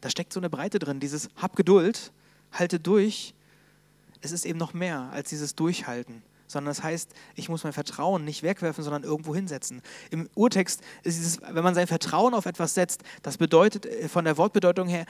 Da 0.01 0.11
steckt 0.11 0.33
so 0.33 0.41
eine 0.41 0.51
Breite 0.51 0.79
drin, 0.79 1.01
dieses 1.01 1.29
Hab 1.37 1.57
Geduld, 1.57 2.12
halte 2.53 2.81
durch. 2.81 3.35
Es 4.23 4.33
ist 4.33 4.47
eben 4.47 4.59
noch 4.59 4.73
mehr 4.73 5.11
als 5.12 5.29
dieses 5.29 5.55
Durchhalten, 5.55 6.23
sondern 6.47 6.71
das 6.71 6.83
heißt, 6.83 7.12
ich 7.35 7.49
muss 7.49 7.65
mein 7.65 7.75
Vertrauen 7.75 8.25
nicht 8.25 8.43
wegwerfen, 8.43 8.83
sondern 8.83 9.05
irgendwo 9.05 9.35
hinsetzen. 9.35 9.83
Im 10.11 10.29
Urtext 10.35 10.81
ist 11.03 11.19
dieses, 11.19 11.41
wenn 11.43 11.62
man 11.62 11.75
sein 11.75 11.87
Vertrauen 11.87 12.35
auf 12.35 12.47
etwas 12.47 12.75
setzt, 12.75 13.03
das 13.23 13.37
bedeutet 13.37 13.87
äh, 13.87 14.09
von 14.09 14.25
der 14.25 14.39
Wortbedeutung 14.39 14.89
her, 14.89 15.05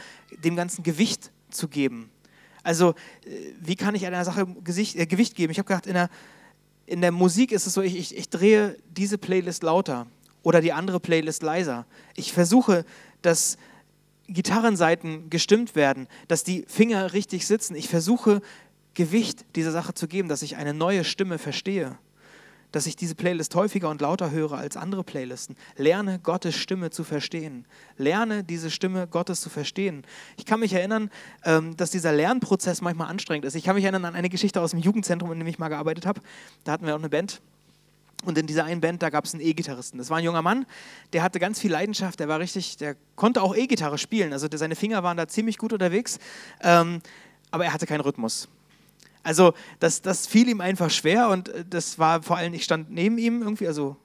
dem 0.45 0.57
ganzen 0.57 0.83
Gewicht 0.83 1.31
zu 1.51 1.69
geben. 1.69 2.11
Also, 2.65 2.91
äh, 3.25 3.53
wie 3.61 3.77
kann 3.77 3.95
ich 3.95 4.05
einer 4.07 4.25
Sache 4.25 4.47
Gesicht, 4.65 4.97
äh, 4.97 5.07
Gewicht 5.07 5.37
geben? 5.37 5.53
Ich 5.53 5.59
habe 5.59 5.69
gedacht, 5.69 5.87
in 5.87 5.95
der 5.95 6.11
in 6.87 7.01
der 7.01 7.13
Musik 7.13 7.53
ist 7.53 7.67
es 7.67 7.75
so, 7.75 7.83
ich, 7.83 7.97
ich, 7.97 8.17
ich 8.17 8.29
drehe 8.29 8.77
diese 8.89 9.19
Playlist 9.19 9.63
lauter 9.63 10.07
oder 10.43 10.61
die 10.61 10.73
andere 10.73 11.01
Playlist 11.01 11.43
leiser. 11.43 11.87
Ich 12.15 12.33
versuche, 12.33 12.85
dass 13.23 13.57
Gitarrenseiten 14.29 15.29
gestimmt 15.31 15.75
werden, 15.75 16.09
dass 16.29 16.45
die 16.45 16.65
Finger 16.69 17.13
richtig 17.13 17.47
sitzen. 17.47 17.75
Ich 17.75 17.89
versuche, 17.89 18.41
Gewicht 18.95 19.45
dieser 19.57 19.73
Sache 19.73 19.95
zu 19.95 20.09
geben, 20.09 20.29
dass 20.29 20.43
ich 20.43 20.57
eine 20.57 20.73
neue 20.73 21.05
Stimme 21.05 21.39
verstehe 21.39 21.99
dass 22.77 22.87
ich 22.87 22.95
diese 22.95 23.15
Playlist 23.15 23.55
häufiger 23.55 23.89
und 23.89 24.03
lauter 24.03 24.31
höre 24.31 24.53
als 24.53 24.77
andere 24.77 25.03
Playlisten. 25.03 25.57
Lerne 25.79 26.19
Gottes 26.19 26.55
Stimme 26.55 26.91
zu 26.91 27.05
verstehen. 27.05 27.65
Lerne 27.97 28.45
diese 28.45 28.71
Stimme 28.71 29.07
Gottes 29.07 29.41
zu 29.41 29.49
verstehen. 29.49 30.03
Ich 30.37 30.45
kann 30.45 30.61
mich 30.61 30.75
erinnern, 30.75 31.11
ähm, 31.47 31.75
dass 31.79 31.91
dieser 31.91 32.13
Lernprozess 32.13 32.83
manchmal 32.83 33.09
anstrengend 33.09 33.47
ist. 33.47 33.55
Ich 33.55 33.65
kann 33.65 33.77
mich 33.77 33.85
erinnern 33.85 34.05
an 34.05 34.15
eine 34.15 34.29
Geschichte 34.29 34.61
aus 34.61 34.73
dem 34.73 34.81
Jugendzentrum, 34.81 35.33
in 35.33 35.39
dem 35.39 35.49
ich 35.49 35.59
mal 35.59 35.69
gearbeitet 35.69 36.05
habe. 36.05 36.21
Da 36.65 36.73
hatten 36.73 36.85
wir 36.85 36.95
auch 36.95 36.99
eine 36.99 37.09
Band. 37.09 37.41
Und 38.27 38.37
in 38.37 38.47
dieser 38.47 38.67
einen 38.67 38.83
Band, 38.83 39.03
da 39.03 39.09
gab 39.09 39.25
es 39.25 39.33
einen 39.33 39.43
E-Gitarristen. 39.43 39.97
Das 39.97 40.11
war 40.11 40.19
ein 40.19 40.25
junger 40.25 40.43
Mann, 40.43 40.67
der 41.15 41.23
hatte 41.23 41.39
ganz 41.39 41.59
viel 41.59 41.73
Leidenschaft, 41.73 42.21
der 42.21 42.29
war 42.29 42.41
richtig, 42.41 42.77
der 42.77 42.95
konnte 43.15 43.41
auch 43.41 43.57
E-Gitarre 43.57 43.97
spielen. 43.97 44.35
Also 44.35 44.49
seine 44.53 44.77
Finger 44.77 45.03
waren 45.03 45.17
da 45.17 45.29
ziemlich 45.29 45.57
gut 45.57 45.73
unterwegs, 45.73 46.19
ähm, 46.61 47.01
aber 47.51 47.65
er 47.65 47.73
hatte 47.73 47.87
keinen 47.87 48.03
Rhythmus. 48.03 48.49
Also 49.27 49.55
das, 49.81 50.03
das 50.03 50.29
fiel 50.29 50.49
ihm 50.49 50.61
einfach 50.61 50.89
schwer 50.89 51.31
und 51.31 51.49
äh, 51.49 51.65
das 51.69 51.99
war 51.99 52.23
vor 52.23 52.37
allem, 52.37 52.55
ich 52.55 52.63
stand 52.63 52.93
neben 52.93 53.19
ihm 53.19 53.43
irgendwie, 53.43 53.67
also 53.67 53.97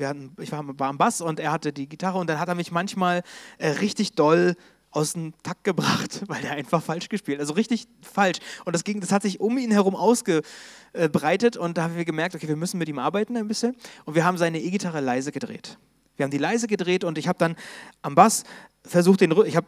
hatten, 0.00 0.36
ich 0.40 0.52
war, 0.52 0.64
war 0.78 0.88
am 0.88 0.98
Bass 0.98 1.20
und 1.20 1.40
er 1.40 1.50
hatte 1.50 1.72
die 1.72 1.88
Gitarre 1.88 2.18
und 2.18 2.30
dann 2.30 2.38
hat 2.38 2.48
er 2.48 2.54
mich 2.54 2.70
manchmal 2.70 3.24
äh, 3.58 3.70
richtig 3.70 4.12
doll 4.12 4.54
aus 4.92 5.14
dem 5.14 5.34
Takt 5.42 5.64
gebracht, 5.64 6.22
weil 6.28 6.42
der 6.42 6.52
einfach 6.52 6.80
falsch 6.80 7.08
gespielt, 7.08 7.40
also 7.40 7.54
richtig 7.54 7.88
falsch. 8.02 8.38
Und 8.64 8.72
das, 8.72 8.84
ging, 8.84 9.00
das 9.00 9.10
hat 9.10 9.22
sich 9.22 9.40
um 9.40 9.58
ihn 9.58 9.72
herum 9.72 9.96
ausgebreitet 9.96 11.56
und 11.56 11.76
da 11.76 11.82
haben 11.82 11.96
wir 11.96 12.04
gemerkt, 12.04 12.36
okay, 12.36 12.46
wir 12.46 12.54
müssen 12.54 12.78
mit 12.78 12.88
ihm 12.88 13.00
arbeiten 13.00 13.36
ein 13.36 13.48
bisschen. 13.48 13.76
Und 14.04 14.14
wir 14.14 14.24
haben 14.24 14.38
seine 14.38 14.60
E-Gitarre 14.60 15.00
leise 15.00 15.32
gedreht. 15.32 15.76
Wir 16.16 16.22
haben 16.22 16.30
die 16.30 16.38
leise 16.38 16.68
gedreht 16.68 17.02
und 17.02 17.18
ich 17.18 17.26
habe 17.26 17.38
dann 17.38 17.56
am 18.02 18.14
Bass 18.14 18.44
versucht, 18.84 19.22
den 19.22 19.32
ich 19.44 19.56
habe 19.56 19.66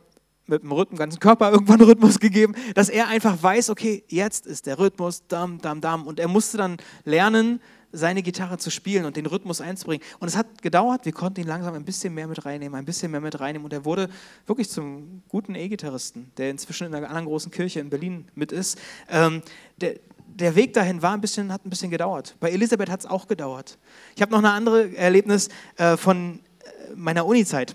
mit 0.50 0.62
dem 0.62 0.72
Rhythmen, 0.72 0.98
ganzen 0.98 1.20
Körper 1.20 1.50
irgendwann 1.50 1.80
Rhythmus 1.80 2.18
gegeben, 2.18 2.54
dass 2.74 2.88
er 2.88 3.08
einfach 3.08 3.42
weiß, 3.42 3.70
okay, 3.70 4.04
jetzt 4.08 4.46
ist 4.46 4.66
der 4.66 4.78
Rhythmus, 4.78 5.26
dam, 5.28 5.60
dam, 5.60 5.80
dam. 5.80 6.06
Und 6.06 6.20
er 6.20 6.28
musste 6.28 6.58
dann 6.58 6.76
lernen, 7.04 7.60
seine 7.92 8.22
Gitarre 8.22 8.58
zu 8.58 8.70
spielen 8.70 9.04
und 9.04 9.16
den 9.16 9.26
Rhythmus 9.26 9.60
einzubringen. 9.60 10.04
Und 10.18 10.28
es 10.28 10.36
hat 10.36 10.62
gedauert, 10.62 11.04
wir 11.04 11.12
konnten 11.12 11.40
ihn 11.40 11.46
langsam 11.46 11.74
ein 11.74 11.84
bisschen 11.84 12.14
mehr 12.14 12.26
mit 12.26 12.44
reinnehmen, 12.44 12.78
ein 12.78 12.84
bisschen 12.84 13.10
mehr 13.10 13.20
mit 13.20 13.40
reinnehmen. 13.40 13.64
Und 13.64 13.72
er 13.72 13.84
wurde 13.84 14.08
wirklich 14.46 14.70
zum 14.70 15.22
guten 15.28 15.54
E-Gitarristen, 15.54 16.30
der 16.36 16.50
inzwischen 16.50 16.86
in 16.86 16.94
einer 16.94 17.08
anderen 17.08 17.26
großen 17.26 17.50
Kirche 17.50 17.80
in 17.80 17.90
Berlin 17.90 18.26
mit 18.34 18.52
ist. 18.52 18.78
Ähm, 19.08 19.42
der, 19.80 19.96
der 20.26 20.54
Weg 20.54 20.72
dahin 20.74 21.02
war 21.02 21.12
ein 21.12 21.20
bisschen, 21.20 21.52
hat 21.52 21.64
ein 21.66 21.70
bisschen 21.70 21.90
gedauert. 21.90 22.36
Bei 22.40 22.50
Elisabeth 22.50 22.90
hat 22.90 23.00
es 23.00 23.06
auch 23.06 23.26
gedauert. 23.26 23.78
Ich 24.14 24.22
habe 24.22 24.30
noch 24.32 24.38
ein 24.38 24.44
anderes 24.44 24.92
Erlebnis 24.94 25.48
äh, 25.76 25.96
von 25.96 26.40
äh, 26.60 26.94
meiner 26.94 27.26
Uni-Zeit. 27.26 27.74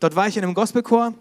Dort 0.00 0.16
war 0.16 0.26
ich 0.26 0.36
in 0.36 0.42
einem 0.42 0.54
Gospelchor 0.54 1.14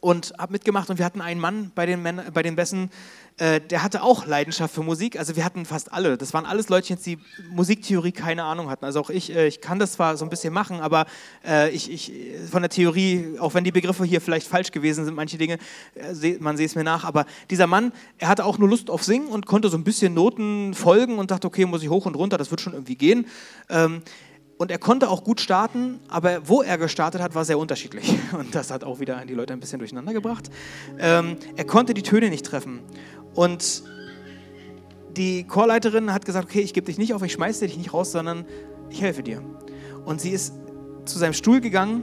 und 0.00 0.32
habe 0.38 0.52
mitgemacht 0.52 0.90
und 0.90 0.98
wir 0.98 1.04
hatten 1.04 1.20
einen 1.20 1.40
Mann 1.40 1.72
bei 1.74 1.86
den, 1.86 2.02
Männer, 2.02 2.30
bei 2.30 2.42
den 2.42 2.56
Bessen, 2.56 2.90
äh, 3.38 3.60
der 3.60 3.82
hatte 3.82 4.02
auch 4.02 4.26
Leidenschaft 4.26 4.74
für 4.74 4.82
Musik. 4.82 5.18
Also 5.18 5.34
wir 5.34 5.44
hatten 5.44 5.64
fast 5.64 5.92
alle. 5.92 6.16
Das 6.18 6.34
waren 6.34 6.44
alles 6.44 6.68
Leute, 6.68 6.94
die 6.96 7.18
Musiktheorie 7.50 8.12
keine 8.12 8.44
Ahnung 8.44 8.68
hatten. 8.68 8.84
Also 8.84 9.00
auch 9.00 9.10
ich, 9.10 9.34
äh, 9.34 9.46
ich 9.46 9.60
kann 9.60 9.78
das 9.78 9.92
zwar 9.92 10.16
so 10.16 10.24
ein 10.24 10.30
bisschen 10.30 10.52
machen, 10.52 10.80
aber 10.80 11.06
äh, 11.46 11.70
ich, 11.70 11.90
ich, 11.90 12.12
von 12.50 12.62
der 12.62 12.70
Theorie, 12.70 13.38
auch 13.38 13.54
wenn 13.54 13.64
die 13.64 13.72
Begriffe 13.72 14.04
hier 14.04 14.20
vielleicht 14.20 14.46
falsch 14.46 14.70
gewesen 14.72 15.04
sind, 15.04 15.14
manche 15.14 15.38
Dinge, 15.38 15.58
äh, 15.94 16.36
man 16.38 16.56
sehe 16.56 16.66
es 16.66 16.74
mir 16.74 16.84
nach, 16.84 17.04
aber 17.04 17.26
dieser 17.50 17.66
Mann, 17.66 17.92
er 18.18 18.28
hatte 18.28 18.44
auch 18.44 18.58
nur 18.58 18.68
Lust 18.68 18.90
auf 18.90 19.02
Singen 19.02 19.28
und 19.28 19.46
konnte 19.46 19.68
so 19.68 19.76
ein 19.76 19.84
bisschen 19.84 20.14
Noten 20.14 20.74
folgen 20.74 21.18
und 21.18 21.30
dachte, 21.30 21.46
okay, 21.46 21.64
muss 21.64 21.82
ich 21.82 21.88
hoch 21.88 22.06
und 22.06 22.14
runter, 22.14 22.36
das 22.36 22.50
wird 22.50 22.60
schon 22.60 22.74
irgendwie 22.74 22.96
gehen. 22.96 23.26
Ähm, 23.68 24.02
und 24.60 24.70
er 24.70 24.76
konnte 24.76 25.08
auch 25.08 25.24
gut 25.24 25.40
starten, 25.40 26.00
aber 26.08 26.46
wo 26.46 26.60
er 26.60 26.76
gestartet 26.76 27.22
hat, 27.22 27.34
war 27.34 27.46
sehr 27.46 27.58
unterschiedlich. 27.58 28.18
Und 28.38 28.54
das 28.54 28.70
hat 28.70 28.84
auch 28.84 29.00
wieder 29.00 29.24
die 29.24 29.32
Leute 29.32 29.54
ein 29.54 29.58
bisschen 29.58 29.78
durcheinander 29.78 30.12
gebracht. 30.12 30.50
Ähm, 30.98 31.38
er 31.56 31.64
konnte 31.64 31.94
die 31.94 32.02
Töne 32.02 32.28
nicht 32.28 32.44
treffen. 32.44 32.80
Und 33.34 33.82
die 35.16 35.44
Chorleiterin 35.44 36.12
hat 36.12 36.26
gesagt, 36.26 36.50
okay, 36.50 36.60
ich 36.60 36.74
gebe 36.74 36.84
dich 36.84 36.98
nicht 36.98 37.14
auf, 37.14 37.22
ich 37.22 37.32
schmeiße 37.32 37.64
dich 37.64 37.78
nicht 37.78 37.94
raus, 37.94 38.12
sondern 38.12 38.44
ich 38.90 39.00
helfe 39.00 39.22
dir. 39.22 39.42
Und 40.04 40.20
sie 40.20 40.28
ist 40.28 40.52
zu 41.06 41.18
seinem 41.18 41.32
Stuhl 41.32 41.62
gegangen 41.62 42.02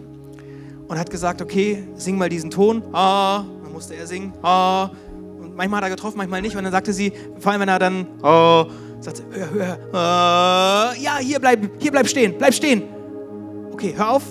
und 0.87 0.97
hat 0.97 1.11
gesagt, 1.11 1.43
okay, 1.43 1.87
sing 1.93 2.17
mal 2.17 2.27
diesen 2.27 2.49
Ton. 2.49 2.81
Ah, 2.91 3.45
dann 3.61 3.71
musste 3.71 3.93
er 3.93 4.07
singen. 4.07 4.33
Ah. 4.41 4.89
Und 5.39 5.55
manchmal 5.55 5.81
hat 5.81 5.89
er 5.89 5.95
getroffen, 5.95 6.17
manchmal 6.17 6.41
nicht. 6.41 6.55
Und 6.55 6.63
dann 6.63 6.73
sagte 6.73 6.91
sie, 6.91 7.13
vor 7.37 7.51
allem 7.51 7.61
wenn 7.61 7.69
er 7.69 7.77
dann, 7.77 8.07
ah, 8.23 8.65
Sagt 9.07 9.17
sie, 9.17 9.23
hör, 9.31 9.49
hör, 9.53 10.91
äh, 10.91 11.01
ja, 11.01 11.17
hier 11.19 11.39
bleib, 11.39 11.61
hier 11.79 11.91
bleib 11.91 12.09
stehen, 12.09 12.37
bleib 12.37 12.53
stehen. 12.53 12.83
Okay, 13.71 13.93
hör 13.95 14.09
auf 14.09 14.23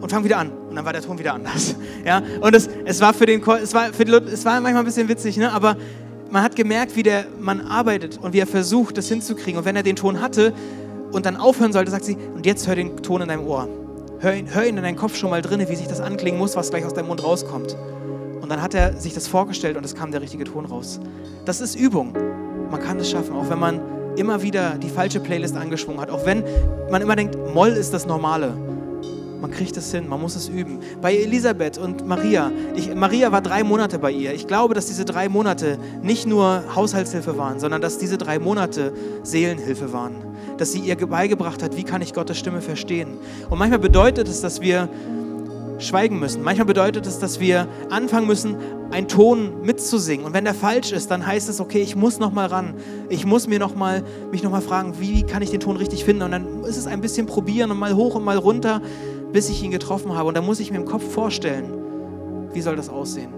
und 0.00 0.10
fang 0.10 0.24
wieder 0.24 0.38
an. 0.38 0.50
Und 0.50 0.74
dann 0.74 0.84
war 0.86 0.94
der 0.94 1.02
Ton 1.02 1.18
wieder 1.18 1.34
anders. 1.34 1.74
Ja, 2.06 2.22
und 2.40 2.54
es, 2.54 2.70
es 2.86 3.02
war 3.02 3.12
für 3.12 3.26
den, 3.26 3.42
es 3.42 3.74
war, 3.74 3.92
für 3.92 4.06
die, 4.06 4.12
es 4.12 4.46
war 4.46 4.58
manchmal 4.62 4.82
ein 4.82 4.86
bisschen 4.86 5.08
witzig, 5.10 5.36
ne? 5.36 5.52
aber 5.52 5.76
man 6.30 6.42
hat 6.42 6.56
gemerkt, 6.56 6.96
wie 6.96 7.02
der 7.02 7.26
Mann 7.38 7.60
arbeitet 7.66 8.18
und 8.18 8.32
wie 8.32 8.38
er 8.38 8.46
versucht, 8.46 8.96
das 8.96 9.08
hinzukriegen. 9.08 9.58
Und 9.58 9.66
wenn 9.66 9.76
er 9.76 9.82
den 9.82 9.96
Ton 9.96 10.22
hatte 10.22 10.54
und 11.12 11.26
dann 11.26 11.36
aufhören 11.36 11.74
sollte, 11.74 11.90
sagt 11.90 12.06
sie, 12.06 12.16
und 12.34 12.46
jetzt 12.46 12.66
hör 12.66 12.76
den 12.76 12.96
Ton 13.02 13.20
in 13.20 13.28
deinem 13.28 13.46
Ohr. 13.46 13.68
Hör 14.20 14.34
ihn, 14.34 14.54
hör 14.54 14.64
ihn 14.64 14.78
in 14.78 14.84
deinem 14.84 14.96
Kopf 14.96 15.16
schon 15.16 15.28
mal 15.28 15.42
drin, 15.42 15.62
wie 15.68 15.76
sich 15.76 15.86
das 15.86 16.00
anklingen 16.00 16.38
muss, 16.38 16.56
was 16.56 16.70
gleich 16.70 16.86
aus 16.86 16.94
deinem 16.94 17.08
Mund 17.08 17.22
rauskommt. 17.22 17.76
Und 18.40 18.48
dann 18.48 18.62
hat 18.62 18.72
er 18.72 18.98
sich 18.98 19.12
das 19.12 19.28
vorgestellt 19.28 19.76
und 19.76 19.84
es 19.84 19.94
kam 19.94 20.12
der 20.12 20.22
richtige 20.22 20.44
Ton 20.44 20.64
raus. 20.64 20.98
Das 21.44 21.60
ist 21.60 21.74
Übung. 21.74 22.14
Man 22.70 22.80
kann 22.80 22.98
es 22.98 23.10
schaffen, 23.10 23.36
auch 23.36 23.50
wenn 23.50 23.58
man 23.58 23.93
immer 24.16 24.42
wieder 24.42 24.76
die 24.78 24.88
falsche 24.88 25.20
Playlist 25.20 25.56
angeschwungen 25.56 26.00
hat. 26.00 26.10
Auch 26.10 26.26
wenn 26.26 26.44
man 26.90 27.02
immer 27.02 27.16
denkt, 27.16 27.36
Moll 27.54 27.70
ist 27.70 27.92
das 27.92 28.06
Normale. 28.06 28.52
Man 29.40 29.50
kriegt 29.50 29.76
es 29.76 29.92
hin, 29.92 30.08
man 30.08 30.22
muss 30.22 30.36
es 30.36 30.48
üben. 30.48 30.78
Bei 31.02 31.14
Elisabeth 31.14 31.76
und 31.76 32.06
Maria, 32.06 32.50
ich, 32.76 32.94
Maria 32.94 33.30
war 33.30 33.42
drei 33.42 33.62
Monate 33.62 33.98
bei 33.98 34.10
ihr. 34.10 34.32
Ich 34.32 34.46
glaube, 34.46 34.72
dass 34.72 34.86
diese 34.86 35.04
drei 35.04 35.28
Monate 35.28 35.76
nicht 36.02 36.26
nur 36.26 36.62
Haushaltshilfe 36.74 37.36
waren, 37.36 37.60
sondern 37.60 37.82
dass 37.82 37.98
diese 37.98 38.16
drei 38.16 38.38
Monate 38.38 38.94
Seelenhilfe 39.22 39.92
waren. 39.92 40.14
Dass 40.56 40.72
sie 40.72 40.78
ihr 40.78 40.96
beigebracht 40.96 41.62
hat, 41.62 41.76
wie 41.76 41.82
kann 41.82 42.00
ich 42.00 42.14
Gottes 42.14 42.38
Stimme 42.38 42.62
verstehen. 42.62 43.18
Und 43.50 43.58
manchmal 43.58 43.80
bedeutet 43.80 44.28
es, 44.28 44.40
dass 44.40 44.62
wir 44.62 44.88
schweigen 45.78 46.18
müssen. 46.18 46.42
Manchmal 46.42 46.66
bedeutet 46.66 47.06
es, 47.06 47.18
dass 47.18 47.40
wir 47.40 47.66
anfangen 47.90 48.26
müssen, 48.26 48.56
einen 48.90 49.08
Ton 49.08 49.62
mitzusingen. 49.62 50.24
Und 50.24 50.34
wenn 50.34 50.44
der 50.44 50.54
falsch 50.54 50.92
ist, 50.92 51.10
dann 51.10 51.26
heißt 51.26 51.48
es, 51.48 51.60
okay, 51.60 51.80
ich 51.80 51.96
muss 51.96 52.18
noch 52.18 52.32
mal 52.32 52.46
ran. 52.46 52.74
Ich 53.08 53.26
muss 53.26 53.48
mir 53.48 53.58
noch 53.58 53.74
mal, 53.74 54.04
mich 54.30 54.42
noch 54.42 54.50
mal 54.50 54.62
fragen, 54.62 54.94
wie 55.00 55.24
kann 55.24 55.42
ich 55.42 55.50
den 55.50 55.60
Ton 55.60 55.76
richtig 55.76 56.04
finden? 56.04 56.22
Und 56.22 56.30
dann 56.30 56.64
ist 56.64 56.76
es 56.76 56.86
ein 56.86 57.00
bisschen 57.00 57.26
probieren 57.26 57.70
und 57.70 57.78
mal 57.78 57.94
hoch 57.94 58.14
und 58.14 58.24
mal 58.24 58.38
runter, 58.38 58.80
bis 59.32 59.48
ich 59.48 59.62
ihn 59.62 59.70
getroffen 59.70 60.14
habe. 60.14 60.28
Und 60.28 60.36
dann 60.36 60.46
muss 60.46 60.60
ich 60.60 60.70
mir 60.70 60.76
im 60.78 60.84
Kopf 60.84 61.12
vorstellen, 61.12 61.72
wie 62.52 62.60
soll 62.60 62.76
das 62.76 62.88
aussehen? 62.88 63.32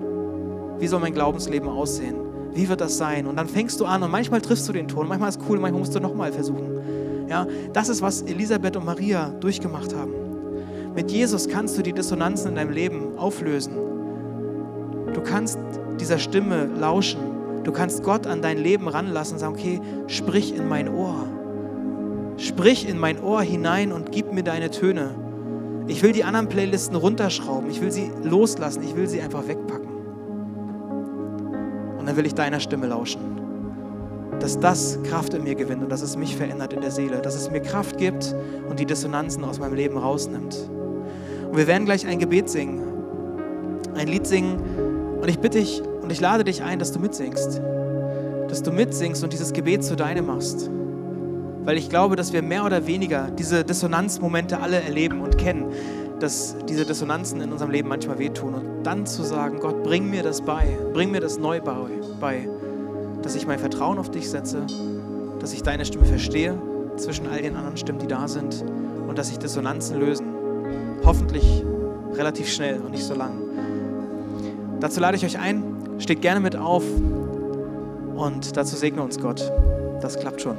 Wie 0.79 0.87
soll 0.87 1.01
mein 1.01 1.15
Glaubensleben 1.15 1.69
aussehen? 1.69 2.17
Wie 2.53 2.69
wird 2.69 2.81
das 2.81 2.99
sein? 2.99 3.27
Und 3.27 3.37
dann 3.37 3.49
fängst 3.49 3.81
du 3.81 3.87
an 3.87 4.03
und 4.03 4.11
manchmal 4.11 4.41
triffst 4.41 4.69
du 4.69 4.73
den 4.73 4.89
Ton. 4.89 5.09
Manchmal 5.09 5.31
ist 5.31 5.41
es 5.41 5.45
cool, 5.49 5.59
manchmal 5.59 5.81
musst 5.81 5.95
du 5.95 6.01
noch 6.01 6.15
mal 6.15 6.33
versuchen. 6.33 7.27
Ja, 7.29 7.47
das 7.73 7.89
ist, 7.89 8.03
was 8.03 8.23
Elisabeth 8.23 8.77
und 8.77 8.85
Maria 8.85 9.31
durchgemacht 9.41 9.95
haben. 9.95 10.26
Mit 10.97 11.11
Jesus 11.11 11.47
kannst 11.47 11.77
du 11.77 11.83
die 11.83 11.93
Dissonanzen 11.93 12.49
in 12.49 12.55
deinem 12.55 12.71
Leben 12.71 13.19
auflösen. 13.19 13.75
Du 15.13 15.21
kannst 15.21 15.59
dieser 16.01 16.19
Stimme 16.19 16.65
lauschen. 16.65 17.21
Du 17.65 17.73
kannst 17.73 18.03
Gott 18.03 18.27
an 18.27 18.41
dein 18.41 18.57
Leben 18.57 18.89
ranlassen 18.89 19.35
und 19.35 19.41
sagen, 19.41 19.55
okay, 19.55 19.81
sprich 20.07 20.57
in 20.57 20.67
mein 20.69 20.89
Ohr. 20.89 21.27
Sprich 22.39 22.89
in 22.89 22.99
mein 22.99 23.23
Ohr 23.23 23.43
hinein 23.43 23.93
und 23.93 24.11
gib 24.11 24.33
mir 24.33 24.43
deine 24.43 24.71
Töne. 24.71 25.15
Ich 25.87 26.03
will 26.03 26.13
die 26.13 26.25
anderen 26.25 26.49
Playlisten 26.49 26.97
runterschrauben. 26.97 27.69
Ich 27.69 27.83
will 27.83 27.93
sie 27.93 28.11
loslassen. 28.25 28.83
Ich 28.83 28.97
will 28.97 29.07
sie 29.07 29.21
einfach 29.21 29.47
wegpacken. 29.47 29.91
Und 31.99 32.07
dann 32.07 32.17
will 32.17 32.25
ich 32.25 32.35
deiner 32.35 32.59
Stimme 32.59 32.87
lauschen. 32.87 33.21
Dass 34.41 34.59
das 34.59 34.99
Kraft 35.03 35.35
in 35.35 35.45
mir 35.45 35.57
gewinnt 35.57 35.83
und 35.83 35.93
dass 35.93 36.01
es 36.01 36.17
mich 36.17 36.37
verändert 36.37 36.73
in 36.73 36.81
der 36.81 36.91
Seele. 36.91 37.21
Dass 37.21 37.35
es 37.35 37.51
mir 37.51 37.61
Kraft 37.61 37.99
gibt 37.99 38.35
und 38.67 38.81
die 38.81 38.87
Dissonanzen 38.87 39.45
aus 39.45 39.59
meinem 39.59 39.75
Leben 39.75 39.99
rausnimmt. 39.99 40.57
Und 41.49 41.57
wir 41.57 41.67
werden 41.67 41.85
gleich 41.85 42.07
ein 42.07 42.19
Gebet 42.19 42.49
singen, 42.49 42.83
ein 43.95 44.09
Lied 44.09 44.27
singen. 44.27 44.59
Und 45.21 45.29
ich 45.29 45.39
bitte 45.39 45.59
dich 45.59 45.83
und 46.03 46.13
ich 46.13 46.21
lade 46.21 46.45
dich 46.45 46.63
ein, 46.63 46.79
dass 46.79 46.93
du 46.93 46.99
mitsingst. 46.99 47.61
Dass 48.49 48.63
du 48.63 48.73
mitsingst 48.73 49.25
und 49.25 49.33
dieses 49.33 49.53
Gebet 49.53 49.85
zu 49.85 49.97
deinem 49.97 50.27
machst. 50.27 50.71
Weil 51.65 51.79
ich 51.79 51.89
glaube, 51.89 52.15
dass 52.15 52.33
wir 52.33 52.43
mehr 52.43 52.65
oder 52.65 52.87
weniger 52.87 53.31
diese 53.31 53.65
Dissonanzmomente 53.65 54.61
alle 54.61 54.81
erleben 54.81 55.21
und 55.21 55.37
kennen, 55.39 55.73
dass 56.21 56.57
diese 56.69 56.85
Dissonanzen 56.85 57.41
in 57.41 57.53
unserem 57.53 57.71
Leben 57.71 57.89
manchmal 57.89 58.19
wehtun. 58.19 58.55
Und 58.55 58.85
dann 58.85 59.07
zu 59.07 59.23
sagen, 59.23 59.59
Gott, 59.61 59.83
bring 59.83 60.09
mir 60.09 60.23
das 60.23 60.43
bei, 60.43 60.79
bring 60.93 61.11
mir 61.11 61.21
das 61.21 61.39
neu 61.39 61.61
bei, 61.61 62.49
dass 63.23 63.35
ich 63.35 63.47
mein 63.47 63.59
Vertrauen 63.59 63.99
auf 63.99 64.11
dich 64.11 64.31
setze, 64.31 64.67
dass 65.41 65.53
ich 65.53 65.63
deine 65.63 65.85
Stimme 65.85 66.05
verstehe 66.05 66.57
zwischen 66.97 67.27
all 67.27 67.43
den 67.43 67.57
anderen 67.57 67.77
Stimmen, 67.77 67.99
die 67.99 68.07
da 68.07 68.29
sind 68.29 68.65
und 69.09 69.19
dass 69.19 69.29
sich 69.29 69.39
Dissonanzen 69.39 69.99
lösen 69.99 70.36
Hoffentlich 71.07 71.63
relativ 72.15 72.49
schnell 72.49 72.81
und 72.81 72.91
nicht 72.91 73.05
so 73.05 73.15
lang. 73.15 73.31
Dazu 74.81 74.99
lade 74.99 75.17
ich 75.17 75.25
euch 75.25 75.39
ein, 75.39 75.63
steht 75.99 76.21
gerne 76.21 76.41
mit 76.41 76.57
auf 76.57 76.83
und 78.17 78.57
dazu 78.57 78.75
segne 78.75 79.03
uns 79.03 79.21
Gott. 79.21 79.53
Das 80.03 80.19
klappt 80.19 80.43
schon. 80.43 80.57